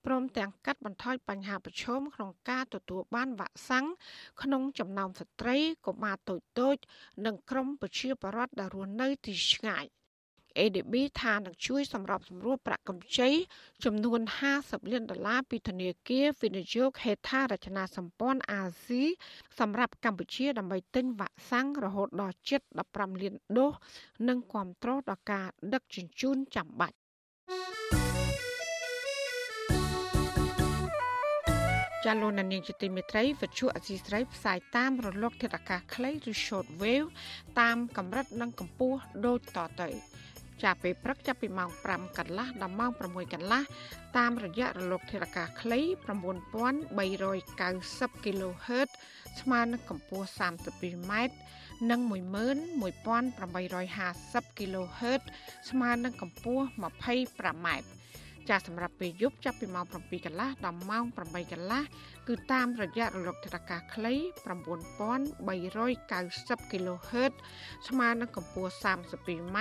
[0.07, 3.87] ព្រមទាំងកាត់បន្ថយបញ្ហាប្រឈមក្នុងការទទួលបានវ៉ាក់សាំង
[4.43, 5.57] ក្នុងចំណោមស្ត្រី
[5.87, 6.37] កុមារតូ
[6.75, 6.83] ចៗ
[7.27, 9.87] និងក្រុមប្រជាពលរដ្ឋដែលរស់នៅទីឆ្ងាយ។
[10.65, 13.31] ADB ថានឹងជួយសម្របសម្រួលប្រាក់កម្ចី
[13.85, 14.21] ចំនួន
[14.57, 19.03] 50លានដុល្លារពីធនាគារវិនិយោគហេដ្ឋារចនាសម្ព័ន្ធអាស៊ី
[19.59, 22.61] សម្រាប់កម្ពុជាដើម្បីទិញវ៉ាក់សាំងរហូតដល់ជិត
[22.93, 23.73] 15លានដូស
[24.29, 26.97] និងគ្រប់គ្រងដល់ការដឹកជញ្ជូនចាំបាច់
[32.05, 37.09] ចាលោកនាងជាទីមេត្រីវិទ្យុអសីស្រីផ្សាយតាមរលកធាតុអាកាសខ្លីឬ short wave
[37.61, 39.89] តាមកម្រិតនិងកម្ពស់ដូចតទៅ
[40.65, 43.63] ចាប់ពេលព្រឹកចាប់ពីម៉ោង5កន្លះដល់ម៉ោង6កន្លះ
[44.17, 45.87] តាមរយៈរលកធារកាខ្លី9390
[48.25, 48.89] kHz
[49.41, 51.13] ស្មើនឹងកម្ពស់ 32m
[51.91, 55.23] និង11850 kHz
[55.71, 57.69] ស្មើនឹងកម្ពស់ 25m
[58.51, 61.83] ចាសម្រាប់ពេលយប់ចាប់ពីម៉ោង7កន្លះដល់ម៉ោង8កន្លះ
[62.29, 64.21] គឺតាមរយៈរលកថេរកាខ្លី9390
[66.73, 67.33] kHz
[67.89, 69.59] ស្មើនឹងកម្ពស់ 32m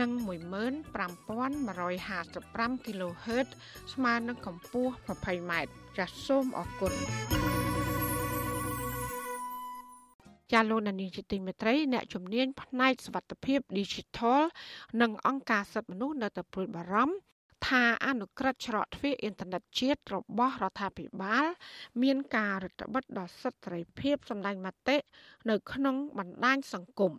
[0.00, 3.48] និង15155 kHz
[3.92, 5.52] ស្មើនឹងកម្ពស់ 20m
[5.96, 6.92] ចាសសូមអរគុណ
[10.52, 14.40] ចាលោកនានីជាទីមេត្រីអ្នកជំនាញផ្នែកសវត្ថភាព Digital
[15.00, 17.14] និងអង្គការសិទ្ធិមនុស្សនៅតែព្រួយបារម្ភ
[17.68, 21.46] ថាអនុក្រឹត្យច្រកទ្វារអ៊ីនធឺណិតជាតិរបស់រដ្ឋាភិបាល
[22.02, 24.96] មានការរឹតបន្តឹងដល់សិទ្ធិសេរីភាពសម្ដែងមតិ
[25.50, 27.12] នៅក្នុងបណ្ដាញសង្គម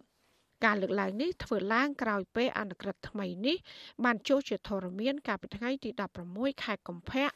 [0.66, 3.58] ការលើកឡើងនេះធ្វើឡើងក្រោយពេលអនុក្រឹត្យថ្មីនេះ
[4.06, 5.90] បានចូលជាធរមានកាលពីថ្ងៃទី
[6.28, 7.28] 16ខែកុម្ភៈ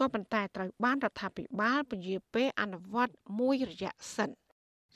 [0.00, 4.30] ក៏ប៉ុន្តែត្រូវបានរដ្ឋាភិបាលពន្យាពេលអនុវត្តមួយរយៈសិន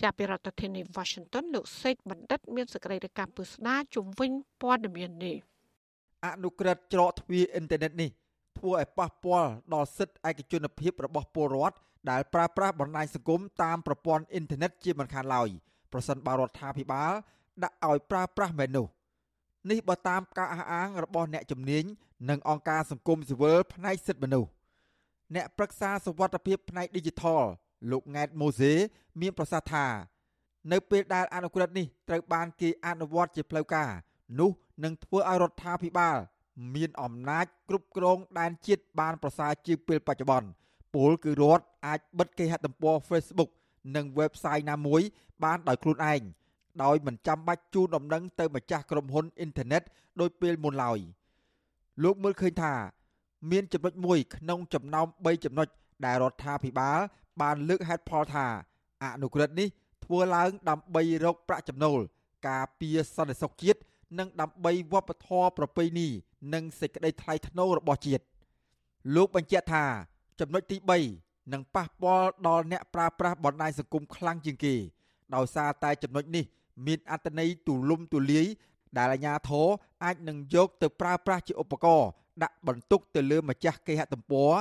[0.01, 4.31] ជាពីរដ្ឋធានី Washington លោកសេកបណ្ឌិត មានសេចក្តីរាយការណ៍ពឹស្ដាជុំវិញ
[4.62, 5.37] ព័ត៌មាននេះ
[6.26, 8.11] អនុក្រឹត្យច្រកទ្វារអ៊ីនធឺណិតនេះ
[8.59, 11.76] ធ្វើឲ្យប៉ះពាល់ដល់សិទ្ធិឯកជនភាពរបស់ពលរដ្ឋ
[12.11, 15.49] ដែលប្រើប្រាស់បណ្ដាញសង្គមតាមប្រព័ន្ធអ៊ីនធឺណិតជាមិនខានឡើយ
[15.93, 17.12] ប្រសិនបើរដ្ឋាភិបាល
[17.64, 18.86] ដាក់ឲ្យប្រើប្រាស់មែននោះ
[19.70, 21.84] នេះបើតាមការអះអាងរបស់អ្នកជំនាញ
[22.30, 24.50] និងអង្គការសង្គមស៊ីវិលផ្នែកសិទ្ធិមនុស្ស
[25.34, 27.42] អ្នកប្រឹក្សាសុវត្ថិភាពផ្នែក Digital
[27.90, 28.72] លោកង៉ែតម៉ូសេ
[29.20, 29.86] មានប្រសាសន៍ថា
[30.72, 33.90] នៅពេលដែលអនុក្រឹត្យនេះត្រូវបានគេអនុវត្តជាផ្លូវការ
[34.40, 34.50] នោះ
[34.84, 36.16] នឹងធ្វើឲ្យរដ្ឋាភិបាល
[36.74, 40.48] មានអំណាចគ្រប់គ្រងដែនជាតិបានប្រសើរជាងពេលបច្ចុប្បន្ន
[40.94, 43.50] ពលគឺរដ្ឋអាចបិទគេហទំព័រ Facebook
[43.96, 45.02] និង website ណាមួយ
[45.44, 46.20] បានដោយខ្លួនឯង
[46.82, 49.82] ដោយមិនចាំបាច់ជូនដំណឹងទៅម្ចាស់ក្រុមហ៊ុនអ៊ីនធឺណិត
[50.20, 50.98] ដោយពេលមុនឡើយ
[52.02, 52.74] លោកមើលឃើញថា
[53.50, 55.68] មានចំណុចមួយក្នុងចំណោម3ចំណុច
[56.04, 56.98] ដែលរដ្ឋាភិបាល
[57.40, 58.46] បានលើកហេតុផលថា
[59.02, 59.68] អនុក្រឹត្យនេះ
[60.04, 61.98] ធ្វើឡើងដើម្បីរកប្រាក់ចំណូល
[62.48, 63.80] ការពារសន្តិសុខជាតិ
[64.18, 66.08] និងដើម្បីវប្បធម៌ប្រពៃណី
[66.54, 68.24] និងសេចក្តីថ្លៃថ្នូររបស់ជាតិ
[69.14, 69.84] លោកបញ្ជាក់ថា
[70.40, 70.76] ចំណុចទី
[71.14, 74.74] 3នឹងប៉ះពាល់ដល់អ្នកប្រើប្រាស់បណ្ដាញសង្គមខ្លាំងជាងគេ
[75.34, 76.44] ដោយសារតែចំណុចនេះ
[76.87, 78.47] មានអត្ថន័យទូលំទូលាយ
[78.97, 79.66] ដែលអាជ្ញាធរ
[80.05, 82.09] អាចនឹងយកទៅប្រើប្រាស់ជាឧបករណ៍
[82.43, 84.53] ដាក់បន្ទុកទៅលើម្ចាស់គេហទំព័រ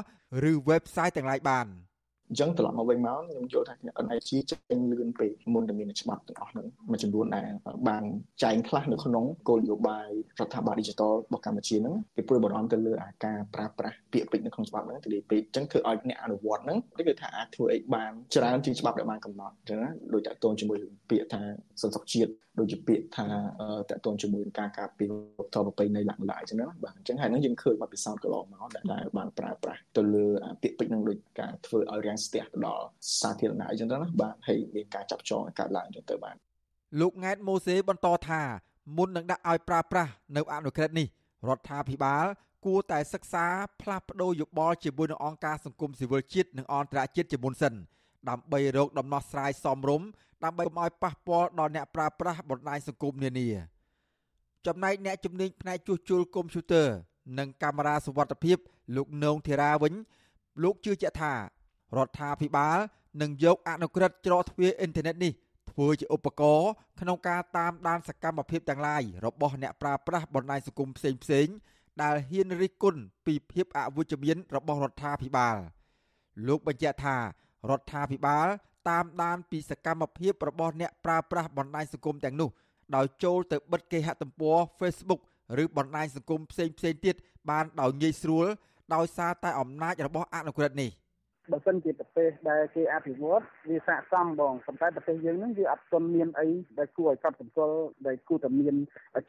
[0.51, 1.65] ឬ website ទាំងឡាយបាន។
[2.29, 3.75] អញ្ចឹងត្រឡប់មកវិញមកខ្ញុំយល់ថា
[4.05, 7.49] NIG ចេញលឿនពេកមុនតែមានច្បាប់ទាំងអស់ហ្នឹងមួយចំនួនដែល
[7.87, 8.03] បាន
[8.43, 10.09] ចែងខ្លះនៅក្នុងគោលនយោបាយ
[10.39, 21.41] រដ្ឋាភិបាល Digital របស់កម្ពុជាហ្នឹងគេព្រួយបារម្ភទៅលើអាការប្រើប្រាស់ពាក្យពេចន៍នៅក្នុងច្បាប់ហ្នឹងទៅពេកអញ្ចឹងធ្វើឲ្យអ្នកអនុវត្តហ្នឹងគឺថាអាចធ្វើអីបានច្រើនជាងច្បាប់ដែលបានកំណត់អញ្ចឹងណាដោយតាក់ទងជាមួយពាក្យថា
[21.81, 23.25] សន្តិសុខជាតិដូចជាពាក្យថា
[23.89, 30.25] តាក់ទងជាមួយនឹងការការពារវប្បធម៌ប្រពៃណីឡើងឡើងអញ្ចឹងណាបាទអញ្ចឹងហើយហ្នឹងយើងឃើញបទពិសោធន៍កន្លងមកដែលបានប្រើប្រាស់ទៅលើ
[30.61, 32.85] ពាក្យពេចន៍ហ្នឹងដូចការធ្វើឲ្យរាំងស្ទះទៅដល់
[33.19, 36.35] សាធារណៈអញ្ចឹងទៅណាបាទហើយមានការចាប់ចងកើតឡើងអញ្ចឹងទៅបាទ
[36.99, 38.41] លោកង៉ែតម៉ូសេបន្តថា
[38.97, 41.07] មុននឹងដាក់ឲ្យប្រើប្រាស់នៅអនុក្រឹត្យនេះ
[41.47, 42.25] រដ្ឋាភិបាល
[42.65, 43.45] គួរតែសិក្សា
[43.81, 47.73] ផ្លាស់ប្ដូរយោបល់ជាមួយនឹងអង្គការសង្គមស៊ីវិលជាតិនិងអន្តរជាតិជាមុនសិន
[48.29, 50.07] ដើម្បីរកដំណោះស្រាយសមរម្យ
[50.43, 53.47] ដើម្បីកុំឲ្យប៉ះពាល់ដល់អ្នកប្រើប្រាស់បណ្ដាញសង្គមនានា
[54.67, 56.87] ចំណែកអ្នកជំនាញផ្នែកជួសជុលកុំព្យូទ័រ
[57.39, 58.57] និងកាមេរ៉ាសុវត្ថិភាព
[58.95, 59.93] លោកនងធីរាវិញ
[60.63, 61.33] លោកជឿជាក់ថា
[61.95, 62.77] រដ្ឋាភិបាល
[63.21, 65.33] នឹងយកអនុក្រឹត្យច្រកទ្វារអ៊ីនធឺណិតនេះ
[65.71, 66.69] ធ្វើជាឧបករណ៍
[67.01, 71.47] ក្នុងការតាមដានសកម្មភាពទាំងឡាយរបស់អ្នកប្រើប្រាស់បណ្ដាញសង្គមផ្សេងផ្សេង
[72.01, 75.55] ដែលហ៊ានរិះគន់ពីភាពអវិជ្ជមានរបស់រដ្ឋាភិបាល
[76.47, 78.47] លោកបញ្ជាក់ថារដ្ឋាភិបាល
[78.89, 82.49] តាមដានពីសកម្មភាពរបស់អ្នកប្រើប្រាស់បណ្ដាញសង្គមទាំងនោះ
[82.95, 85.21] ដោយចូលទៅបិទគេហទំព័រ Facebook
[85.63, 87.15] ឬបណ្ដាញសង្គមផ្សេងផ្សេងទៀត
[87.49, 88.45] បានដោយងាយស្រួល
[88.95, 90.91] ដោយសារតែអំណាចរបស់អនុក្រឹត្យនេះ។
[91.51, 96.47] បើសិនជាប្រទេសដែលគេអភិវឌ្ឍវាស័ក្តិសមបងប៉ុន្តែប្រទេសយើងហ្នឹងវាអត់ទាន់មានអី
[96.79, 97.77] ដែលគួរឲ្យកត់សម្គាល់
[98.07, 98.75] ដែលគួរតែមាន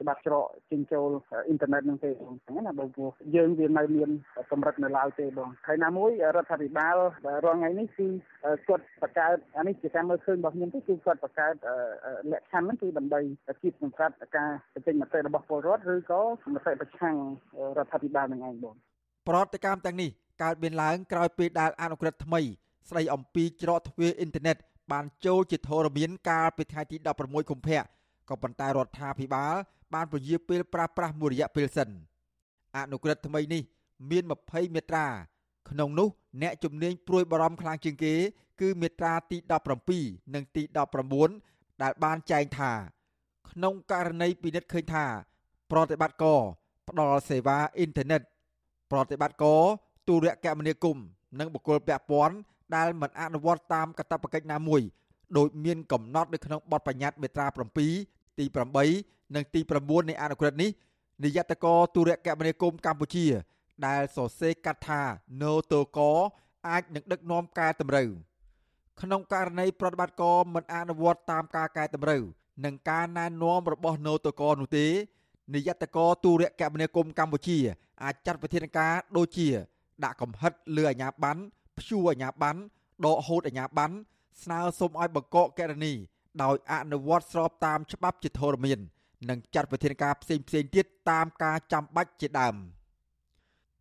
[0.01, 4.11] ច្បាប់ច្រកជិញចូលអ៊ីនធឺណិតហ្នឹងទេបងហ្នឹងណាបងព្រោះយើងវានៅមាន
[4.51, 6.97] កម្រិតនៅឡើយទេបងហើយណាមួយរដ្ឋាភិបាល
[7.45, 8.07] រាល់ថ្ងៃនេះគឺ
[8.69, 11.55] គាត់បង្កើតអានេះជាការមើលឃើញរបស់ខ្ញុំទេគឺគាត់បង្កើត
[12.33, 13.21] លក្ខខណ្ឌហ្នឹងគឺដើម្បី
[13.63, 16.21] គៀបសង្កាត់ការបញ្ចេញមតិរបស់ពលរដ្ឋឬក៏
[16.55, 17.17] មតិប្រឆាំង
[17.79, 18.75] រដ្ឋាភិបាលនឹងឯងបង
[19.29, 20.11] ប្រតិកម្មទាំងនេះ
[20.43, 22.41] កើតមានឡើងក្រោយពេលដែលអនុក្រឹត្យថ្មី
[22.89, 24.57] ស្ដីអំពីច្រកទ្វារអ៊ីនធឺណិត
[24.93, 27.81] បានចូលជាធរមានកាលពីថ្ងៃទី16កុម្ភៈ
[28.29, 29.55] ក៏ប៉ុន្តែរដ្ឋាភិបាល
[29.95, 31.89] បានពន្យាពេលប្រាស់ប្រាស់មួយរយៈពេលសិន
[32.77, 33.63] អនុក្រឹត្យថ្មីនេះ
[34.11, 35.07] មាន20មាត្រា
[35.71, 36.09] ក្នុងនោះ
[36.43, 38.15] អ្នកជំនាញព្រួយបារម្ភខ្លាំងជាងគេ
[38.61, 39.39] គឺមាត្រាទី
[39.87, 40.63] 17និងទី
[41.23, 42.73] 19ដែលបានចែងថា
[43.51, 45.07] ក្នុងករណីពិនិត្យឃើញថា
[45.71, 46.41] ប្រតិបត្តិការ
[46.89, 48.23] ផ្ដល់សេវាអ៊ីនធឺណិត
[48.91, 49.63] ប្រតិបត្តិការ
[50.09, 51.05] ទូរគមនាគមន៍
[51.39, 52.37] និងបុគ្គលពាក់ព័ន្ធ
[52.77, 54.81] ដែលមិនអនុវត្តតាមកាតព្វកិច្ចណាមួយ
[55.37, 57.79] ដោយមានកំណត់នៅក្នុងបទបញ្ញត្តិមាត្រា7
[58.39, 58.45] ទី
[58.87, 60.71] 8និងទី9នៃអនុក្រឹត្យនេះ
[61.25, 63.27] នាយកតកទូរគមនាគមន៍កម្ពុជា
[63.87, 65.01] ដែលសរសេរកាត់ថា
[65.41, 65.99] No តក
[66.69, 68.09] អាចនឹងដឹកនាំកែតម្រូវ
[69.01, 72.23] ក្នុងករណីប្រតិបត្តិការមិនអនុវត្តតាមការកែតម្រូវ
[72.65, 74.87] និងការណែនាំរបស់ No តកនោះទេ
[75.55, 77.59] នាយកតកទូរគមនាគមន៍កម្ពុជា
[78.03, 79.49] អាចចាត់វិធានការដូចជា
[80.05, 81.37] ដាក់កំហិតលើអាញាបាន
[81.79, 82.57] ព្យួរអាញាបាន
[83.05, 83.91] ដកហូតអាញាបាន
[84.43, 85.93] ស្នើសុំឲ្យបង្កកករណី
[86.43, 88.79] ដោយអនុវត្តស្របតាមច្បាប់ជាធរមាន
[89.31, 92.55] និងចាត់វិធានការផ្សេងផ្សេងទៀតតាមការចាំបាច់ជាដើម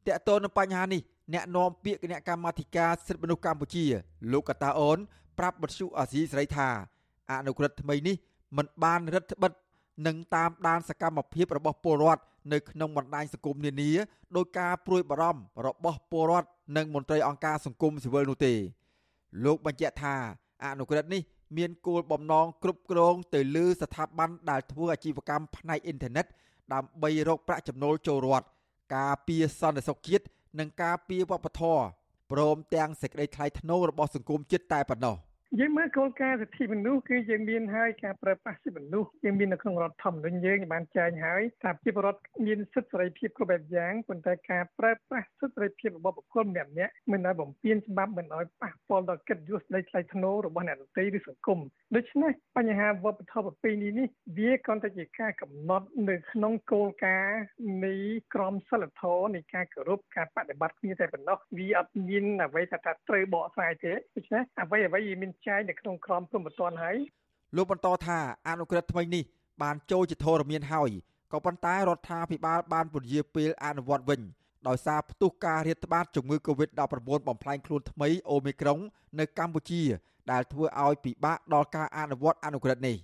[0.05, 1.01] តកតទៅនឹងបញ្ហានេះ
[1.33, 3.85] អ្នកនាំពាក្យគណៈកម្មាធិការសិទ្ធិមនុស្សកម្ពុជា
[4.31, 4.97] លោកកតាអូន
[5.37, 6.69] ប្រាប់បទសុអាស៊ីសេរីថា
[7.31, 8.15] អនុក្រឹត្យថ្មីនេះ
[8.57, 9.51] មិនបានរដ្ឋបិទ
[10.07, 12.21] និងតាមដានសកម្មភាពរបស់ពលរដ្ឋ
[12.53, 13.91] នៅក្នុងបណ្ដាញសង្គមនានា
[14.35, 18.53] ដោយការព្រួយបារម្ភរបស់ពលរដ្ឋនិងមន្ត្រីអង្គការសង្គមស៊ីវិលនោះទេ
[19.45, 20.15] លោកបញ្ជាក់ថា
[20.65, 21.21] អនុក្រឹត្យនេះ
[21.57, 26.25] មានគោលបំណងគ្រប់គ្រងទៅលើស្ថាប័នដែលធ្វើអាជីវកម្មផ្នែកអ៊ីនធឺណិត
[26.73, 28.47] ដើម្បីរកប្រាក់ចំណូលចូលរដ្ឋ
[28.95, 30.25] ការពារសន្តិសុខជាតិ
[30.59, 31.83] និងការពារវប្បធម៌
[32.31, 35.15] ព្រមទាំងសេចក្តីថ្លៃថ្នូររបស់សង្គមជាតិតែប៉ុណ្ណោះ
[35.59, 46.73] យើងមើលគោលការណ៍សិទ្ធិមនុស្សគឺយើងមានហើយការប្រើប្រាស់សិទ្ធិមនុស្សយើងមាននៅក្នុងរដ្ឋធម្មនុញ្ញយើងបានចែងហើយថាប្រជាពលរដ្ឋមានសិទ្ធិសេរីភាពគ្រប់បែបយ៉ាងប៉ុន្តែការប្រើប្រាស់សិទ្ធិសេរីភាពរបស់បុគ្គលម្នាក់ៗ
[47.11, 51.59] មិនឲ្យបំពានច្បាប់មិនឲ្យប៉ះពាល់ដល់កិត្តិយសនៃថ្លៃថ្នូររបស់អ្នកដទៃឬសង្គម
[51.95, 57.41] ដូច្នេះបញ្ហាវប្បធម៌ប្រពៃណីនេះវាគ្រាន់តែជាការកំណត់នៅក្នុងគោលការណ៍
[57.85, 57.93] នៃ
[58.33, 62.77] ក្រមសីលធម៌នៃការគោរពការបដិបត្តិគ្នាតែប៉ុណ្ណោះវាអត់មានអ្វីថា
[63.09, 66.97] ត្រូវបកស្រាយទេដូច្នេះអ្វីអ្វីមានចែងនៅក្នុងក្រមព្រំប្រទានហើយ
[67.55, 68.19] លោកបន្តថា
[68.49, 69.23] អនុក្រឹត្យថ្មីនេះ
[69.61, 70.89] បានចូលជាធរមានហើយ
[71.31, 74.21] ក៏ប៉ុន្តែរដ្ឋាភិបាលបានពន្យាពេលអនុវត្តវិញ
[74.67, 76.79] ដោយសារផ្ទុះការរាតត្បាតជំងឺ Covid-19
[77.27, 78.79] បំផ្លាញខ្លួនថ្មីអូមីក្រុង
[79.19, 79.81] នៅកម្ពុជា
[80.31, 82.97] ដែលធ្វើឲ្យពិបាកដល់ការអនុវត្តអនុក្រឹត្យនេះ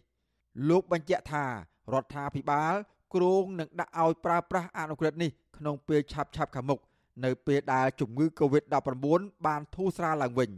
[0.70, 1.46] លោកបញ្ជាក់ថា
[1.94, 2.74] រដ្ឋាភិបាល
[3.16, 6.80] គ្រោងនឹងដាក់ឲ្យប្រើប្រាស់អនុក្រឹត្យនេះក្នុងពេលឆាប់ៗខាងមុខ
[7.26, 10.52] នៅពេលដែលជំងឺ Covid-19 បានធូរស្រាលឡើងវិញ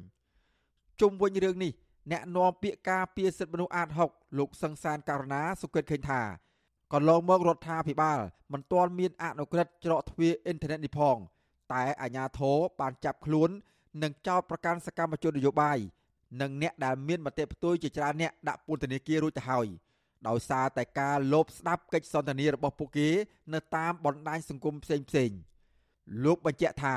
[1.02, 1.72] ជុំវិញរឿងនេះ
[2.12, 6.22] អ្នកនាំពាក្យការពារសិទ្ធិមនុស្សអាត6លោកសង្សានករណាសុគិតឃើញថា
[6.94, 8.20] កន្លងមករដ្ឋាភិបាល
[8.54, 11.18] មិនទាន់មានអនុក្រឹត្យច្រកទ្វារអ៊ីនធឺណិតនេះផង
[11.74, 13.50] តែអាជ្ញាធរបានចាប់ខ្លួន
[14.04, 15.78] និងចោទប្រកាន់សកម្មជននយោបាយ
[16.42, 19.68] និងអ្នកដែលមានមតិផ្ទុយជាច្រើនអ្នកដាក់ពន្ធនាគាររួចទៅហើយ
[20.28, 23.10] ដោយសារតែការលបស្ដាប់កិច្ចសន្ទនារបស់ពួកគេ
[23.54, 25.32] នៅតាមបណ្ដាញសង្គមផ្សេងផ្សេង
[26.24, 26.96] លោកបញ្ជាក់ថា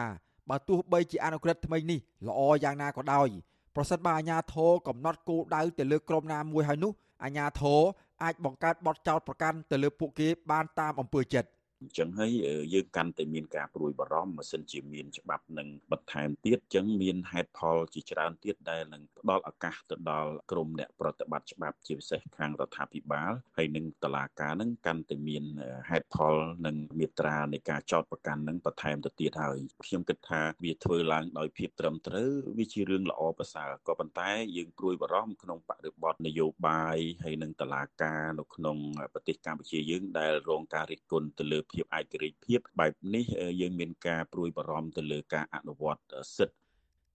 [0.51, 3.29] បើទោះបីជាអនុក្រឹត្យថ្មីនេះល្អយ៉ាងណាក៏ដោយ
[3.77, 6.93] ប្រសិនបើអាជ្ញាធរកំណត់គោលដៅទៅលើក្រុមណាមួយហើយនោះ
[7.25, 7.81] អាជ្ញាធរ
[8.23, 11.49] អាចបង្កើតបទចោទប្រកាន់ទៅលើពួកគេបានតាមអំពើចិត្ត
[11.83, 12.33] អញ្ចឹងហើយ
[12.75, 25.45] យើងកាន់តែមានការព្រួយបារម្ភម៉ាស៊ីនជាមានច្បាប់នឹងបន្ថែមទៀតអញ្ចឹងមានហេតុផលជាច្រើនទៀតដែលនឹងផ្ដល់ឱកាសទៅដល់ក្រមអ្នកប្រតិបត្តិច្បាប់ជាពិសេសខាងរដ្ឋាភិបាលហើយនឹងតឡាការនឹងកាន់តែមាន
[25.91, 38.77] ហេតុផលនិងមេត្រានៃការចោតប្រកាន់នឹងបន្ថែមទៅទៀតហើយខ្ញុំគិតថាវាធ្វើឡើងដោយភាពត្រឹមត្រូវវាជារឿងល្អប្រសើរក៏ប៉ុន្តែយើងព្រួយបារម្ភក្នុងបរិបទនយោបាយហើយនឹងតឡាការនៅក្នុង
[39.13, 43.25] ប្រទេសកម្ពុជាយើងដែលរងការរិះគន់ទៅលើភាពឯករាជ្យភាពបែបនេះ
[43.61, 46.03] យើងមានការព្រួយបារម្ភទៅលើការអនុវត្ត
[46.37, 46.57] សិទ្ធិ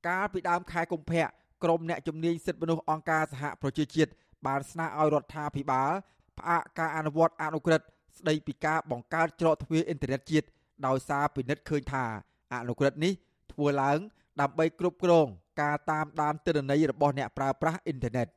[0.07, 1.25] កាលពីដើមខែកុម្ភៈ
[1.63, 4.11] ក្រមអ្នកជំនាញសិទ្ធិមនុស្សអង្គការសហប្រជាជាតិ
[4.47, 5.91] បានស្នើឲ្យរដ្ឋាភិបាល
[6.39, 7.85] ផ្អាកការអនុវត្តអនុក្រឹត្យ
[8.17, 10.47] ស្ដីពីការបង្កើតច្រកទ្វារអ៊ីនធឺណិតជាតិ
[10.87, 12.05] ដោយសារពិនិត្យឃើញថា
[12.53, 13.13] អនុក្រឹត្យនេះ
[13.51, 13.99] ធ្វើឡើង
[14.41, 15.27] ដើម្បីគ្រប់គ្រង
[15.61, 18.27] ការតាមដានទិន្នន័យរបស់អ្នកប្រើប្រាស់អ៊ីនធឺណិត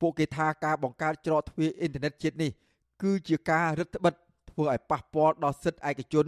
[0.00, 2.50] ពួកគេថាការបង្កើតច្រកទ្វារអ៊ីនធឺណិតជាតិនេះ
[3.02, 4.25] គឺជាការរឹតបន្តឹង
[4.56, 6.26] ធ្វើឲ្យប៉ះពាល់ដល់សិទ្ធិឯកជន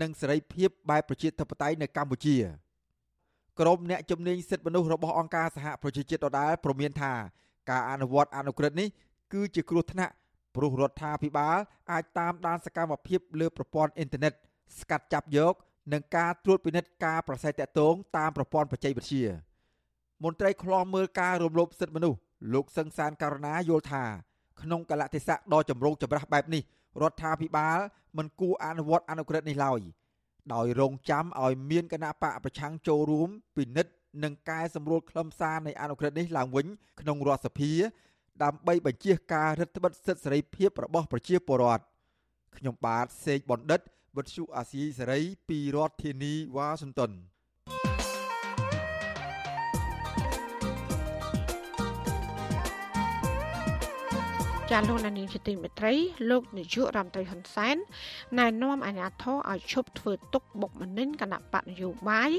[0.00, 2.36] និងសេរីភាពបែបប្រជាធិបតេយ្យនៅកម្ពុជា
[3.60, 7.12] ក្រមអ្នកជំនាញសិទ្ធិមនុស្សរបស់អង្គការសហប្រជាជាតិដដែលព្រមានថា
[7.70, 8.88] ការអនុវត្តអនុក្រឹត្យនេះ
[9.32, 10.12] គឺជាគ្រោះថ្នាក់
[10.56, 11.58] ព្រោះរដ្ឋាភិបាល
[11.92, 14.32] អាចតាមដានសកម្មភាពលើប្រព័ន្ធអ៊ីនធឺណិត
[14.80, 15.54] ស្កាត់ចាប់យក
[15.92, 19.24] និងការត្រួតពិនិត្យការប្រស័យតាក់ទងតាមប្រព័ន្ធបច្ចេកវិទ្យា
[20.24, 22.18] មន្ត្រីឃ្លាំមើលការរំលោភសិទ្ធិមនុស្ស
[22.54, 24.04] លោកសឹងសានករណាយល់ថា
[24.62, 26.62] ក្នុងកលៈទេសៈដ៏ចម្រូងចម្រាសបែបនេះ
[27.02, 27.78] រដ្ឋាភិបាល
[28.16, 29.80] មិនគួរអនុវត្តអនុក្រឹត្យនេះឡើយ
[30.54, 33.92] ដោយរងចាំឲ្យមានគណៈបកប្រឆាំងចូលរួមពិនិត្យ
[34.24, 36.66] និងកែសម្រួលខ្លឹមសារនៃអនុក្រឹត្យនេះឡើងវិញ
[37.00, 37.72] ក្នុងរដ្ឋសភា
[38.44, 41.84] ដើម្បីបញ្ជាការរដ្ឋបិទសិទ្ធិសេរីភាពរបស់ប្រជាពលរដ្ឋ
[42.56, 43.80] ខ្ញុំបាទសេកបណ្ឌិត
[44.16, 47.12] វុទ្ធុអាស៊ីសេរីពីរដ្ឋធានីវ៉ាស៊ីនតោន
[54.78, 55.94] ចាលោកនានីជាទីមេត្រី
[56.30, 57.76] លោកនាយករដ្ឋមន្ត្រីហ៊ុនសែន
[58.38, 62.30] ណែនាំអាជ្ញាធរឲ្យឈប់ធ្វើទុកបុកម្នេញគណៈបកនយោបាយ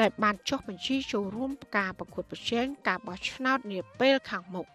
[0.00, 4.66] ដែលបានចុះបញ្ជីចូលរួមការប្រកួតប្រជែងការបោះឆ្នោតនាពេលខាងមុខ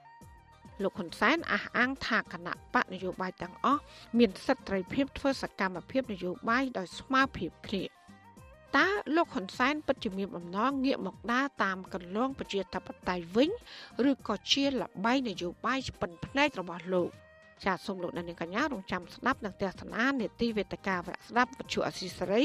[0.83, 3.81] លោកហ៊ុនសែនអះអាងថាគណៈបកនយោបាយទាំងអស់
[4.17, 8.00] មានសិទ្ធិត្រីភាពធ្វើសកម្មភាពនយោបាយដោយស្មើភាពគ្នា
[8.77, 13.49] តើលោកហ៊ុនសែនពិតជាមានបំណងងាកមកដើរតាមកន្លងប្រជាធិបតេយ្យវិញ
[14.09, 17.09] ឬក៏ជាលបែងនយោបាយស្ពិនភ្នែករបស់លោក
[17.65, 22.43] ចាសសូមលោកអ្នកនាងកញ្ញារងចាំស្ដាប់នឹងទស្សនានេតិវេទិកាវរៈស្ដាប់វិទ្យុអសីសេរី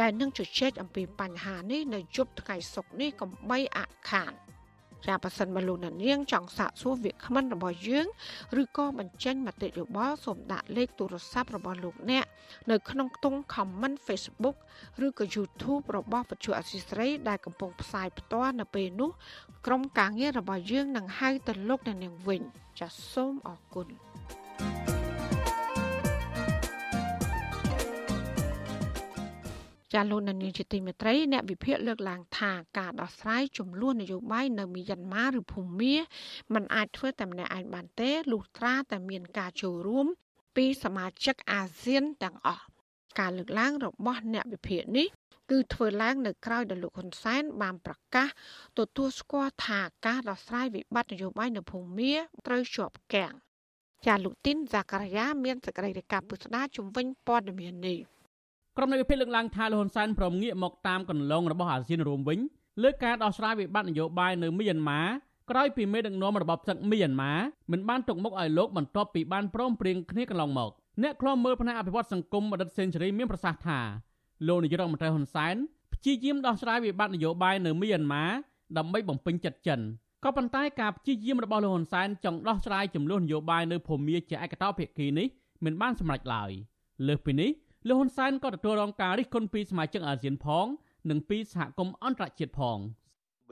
[0.00, 4.32] ដែលនឹងជជែកអំពីបញ្ហានេះនៅយប់ថ្ងៃសុក្រនេះកំបីអខាន
[5.06, 8.06] ចាប៉ះសិនបលូននាងចង់សាកសួរវាគ្មិនរបស់យើង
[8.62, 12.24] ឬក៏បញ្ចេញមតិយោបល់សូមដាក់លេខទូរស័ព្ទរបស់លោកអ្នក
[12.70, 14.56] នៅក្នុងខ្ទង់ comment Facebook
[15.06, 19.10] ឬក៏ YouTube របស់វិទ្យុអសីស្រីដែលកំពុងផ្សាយផ្ទាល់នៅពេលនេះ
[19.66, 22.42] ក្រុមការងាររបស់យើងនឹងហៅទៅលោកអ្នកនាងវិញ
[22.80, 23.88] ចាសសូមអរគុណ
[29.92, 35.94] ចចាលោកនានីជាទីមេត្រីអ្នកវិភាគលើកឡើងថាការដោះស្រាយចំនួននយោបាយនៅមីយ៉ាន់ម៉ាឬភូមា
[36.54, 40.06] มันអាចធ្វើតែម្នាក់ឯងបានទេលុះត្រាតែមានការចូលរួម
[40.56, 42.64] ពីសមាជិកអាស៊ានទាំងអស់
[43.20, 45.08] ការលើកឡើងរបស់អ្នកវិភាគនេះ
[45.50, 48.28] គឺធ្វើឡើងនៅក្រៅដែលលោកហ៊ុនសែនបានប្រកាស
[48.78, 52.12] ទទួលស្គាល់ថាការដោះស្រាយវិបត្តិនយោបាយនៅភូមា
[52.46, 53.34] ត្រូវជាប់គាំង
[54.06, 58.00] ចាលោកទីនសាការីយ៉ាមានសេចក្តីរាយការណ៍ពុស្ដាជំវិញព័ត៌មាននេះ
[58.76, 62.38] ក្រុមនៃវិភាគលើកឡើងថាលោកហ៊ុនសែនព្រមងាកមកតាមកន្លងរបស់អាស៊ានរួមវិញ
[62.82, 65.00] លើការដោះស្រាយវិបត្តិនយោបាយនៅមីយ៉ាន់ម៉ា
[65.50, 67.32] ក្រោយពីមេដឹកនាំរបបសឹកមីយ៉ាន់ម៉ា
[67.72, 70.70] មិនបានទុកមុខឲ្យលោកបន្ទាប់ពីបានព្រមព្រៀងគ្នាកន្លងមក
[71.02, 73.80] អ្នកខ្លំមើលផ្នែកអភិវឌ្ឍសង្គមអតីតសេនស៊ូរីមានប្រសាសន៍ថា
[74.46, 75.54] លោកនាយរដ្ឋមន្ត្រីហ៊ុនសែន
[75.94, 78.24] ព្យាយាមដោះស្រាយវិបត្តិនយោបាយនៅមីយ៉ាន់ម៉ា
[78.78, 79.80] ដើម្បីបំពេញចិត្តចិន
[80.24, 85.26] ក៏ប៉ុន្តែការព្យាយាមរបស់លោកហ៊ុនសែនចង់ដោះស្រាយចំនួននយោបាយនៅភូមាជាឯកតោភាគីនេះ
[85.64, 86.50] មិនបានសម្រេចឡើយ
[87.06, 87.50] លើសពីនេះ
[87.88, 90.66] លោកហ៊ុនសែនក៏ទទួលរងការរិះគន់ពីសមាជិកអាស៊ានផង
[91.10, 92.78] និងពីសហគមន៍អន្តរជាតិផង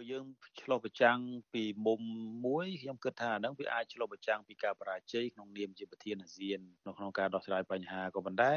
[0.00, 0.26] បើយើង
[0.62, 1.18] ឆ្លុះប្រចាំង
[1.54, 2.00] ពីមុំ
[2.46, 8.54] មួយខ្ញុំគិតថាអានឹងវាអាចឆ្លុះប្រចាំងពីការបរាជ័យក្នុងនាមជាប្រធានអាស៊ាននៅក្នុងការដោះស្រាយបញ្ហាក៏ប៉ុន្តែ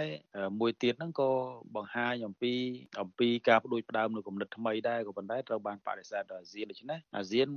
[0.59, 1.29] មួយទៀតហ្នឹងក៏
[1.75, 2.53] បង្ហាញអំពី
[3.01, 7.47] អំពីការផ្ដួចផ្ដើមនៅគំនិតថ្មីដែរក៏ប៉ុន្តែត្រូវបានបដិសេធដោយអាស៊ានដូច្នេះអាស៊ាន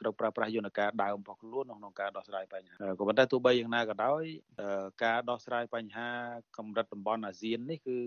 [0.00, 4.22] ត្រូវប្រើប្រាស់យន្តការដើមរបស់ខ្លួនក្នុងការដោះស្រាយបញ្ហាក៏ប៉ុន្តែទោះបីយ៉ាងណាក៏ដោយ
[5.04, 6.08] ការដោះស្រាយបញ្ហា
[6.58, 7.98] កម្រិតតំបន់អាស៊ាននេះគឺ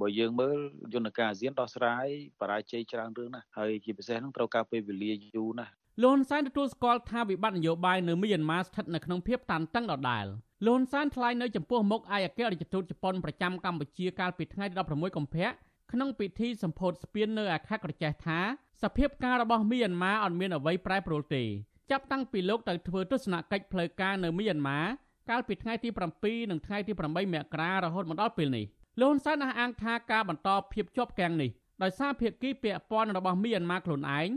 [0.00, 0.58] បើយើងមើល
[0.94, 2.06] យន្តការអាស៊ានដោះស្រាយ
[2.40, 10.26] បរាជ័យច្រើនរឿងណាស់ហើយជាពិសេសហ្នឹងត្រូវការពេលវេលាយូរណាស់លោកហ៊ុនសែនទទួលស្គាល់ថាវិបត្តិនយោបាយនៅមីយ៉ាន់ម៉ាស្ថិតនៅក្នុងភាពតានតឹងដដែល
[10.66, 15.48] លោកហ៊ុនសែនថ្លែងនៅចំពោះមុខឯកអគ្គរដ្ឋទូតជប៉ុនប្រចាំកម្ពុជាកាលពីថ្ងៃទី16កុម្ភៈ
[15.92, 18.38] ក្នុងពិធីសម្ពោធស្ពាននៅអាខេត្តក្រចេះថា
[18.82, 21.42] សភាពការរបស់មីយ៉ាន់ម៉ាអត់មានអ្វីប្រែប្រួលទេ
[21.90, 24.80] ចាប់តាំងពីលោកទៅធ្វើទស្សនកិច្ចផ្លូវការនៅមីយ៉ាន់ម៉ា
[25.30, 25.88] កាលពីថ្ងៃទី
[26.20, 28.64] 7និងថ្ងៃទី8មករារហូតមកដល់ពេលនេះ
[29.00, 31.50] លោកហ៊ុនសែនអះអាងថាការបន្តភាពជាប់គាំងនេះ
[31.82, 34.30] ដោយសារភាគីពាក់ព័ន្ធរបស់មីយ៉ាន់ម៉ាខ្លួនឯង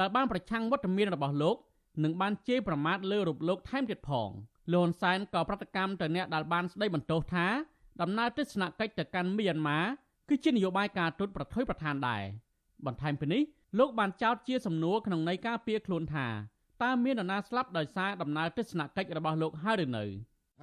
[0.00, 1.56] ដែលបានប្រឆាំងវត្តមានរបស់លោក
[2.04, 4.30] និងបានជេរប្រមាថលើរូបលោកថែមទៀតផង
[4.72, 7.46] លោកហ៊ុនសែនក៏ប្រតិកម្មទៅអ្នកដែលបានស្ដីបន្ទោសថា
[8.02, 9.78] ដំណើរទស្សនកិច្ចទៅកាន់មីយ៉ាន់ម៉ា
[10.28, 12.22] គឺជានយោបាយការទូតប្រថុយប្រឋានដែរ
[12.86, 13.42] បន្ថែមពីនេះ
[13.78, 16.26] លោកបានចោទជាសំណួរក្នុងន័យការពារខ្លួនថា
[16.82, 20.04] តើមាននរណាស្លាប់ដោយសារដំណើរទស្សនកិច្ចរបស់លោកហើយឬនៅ។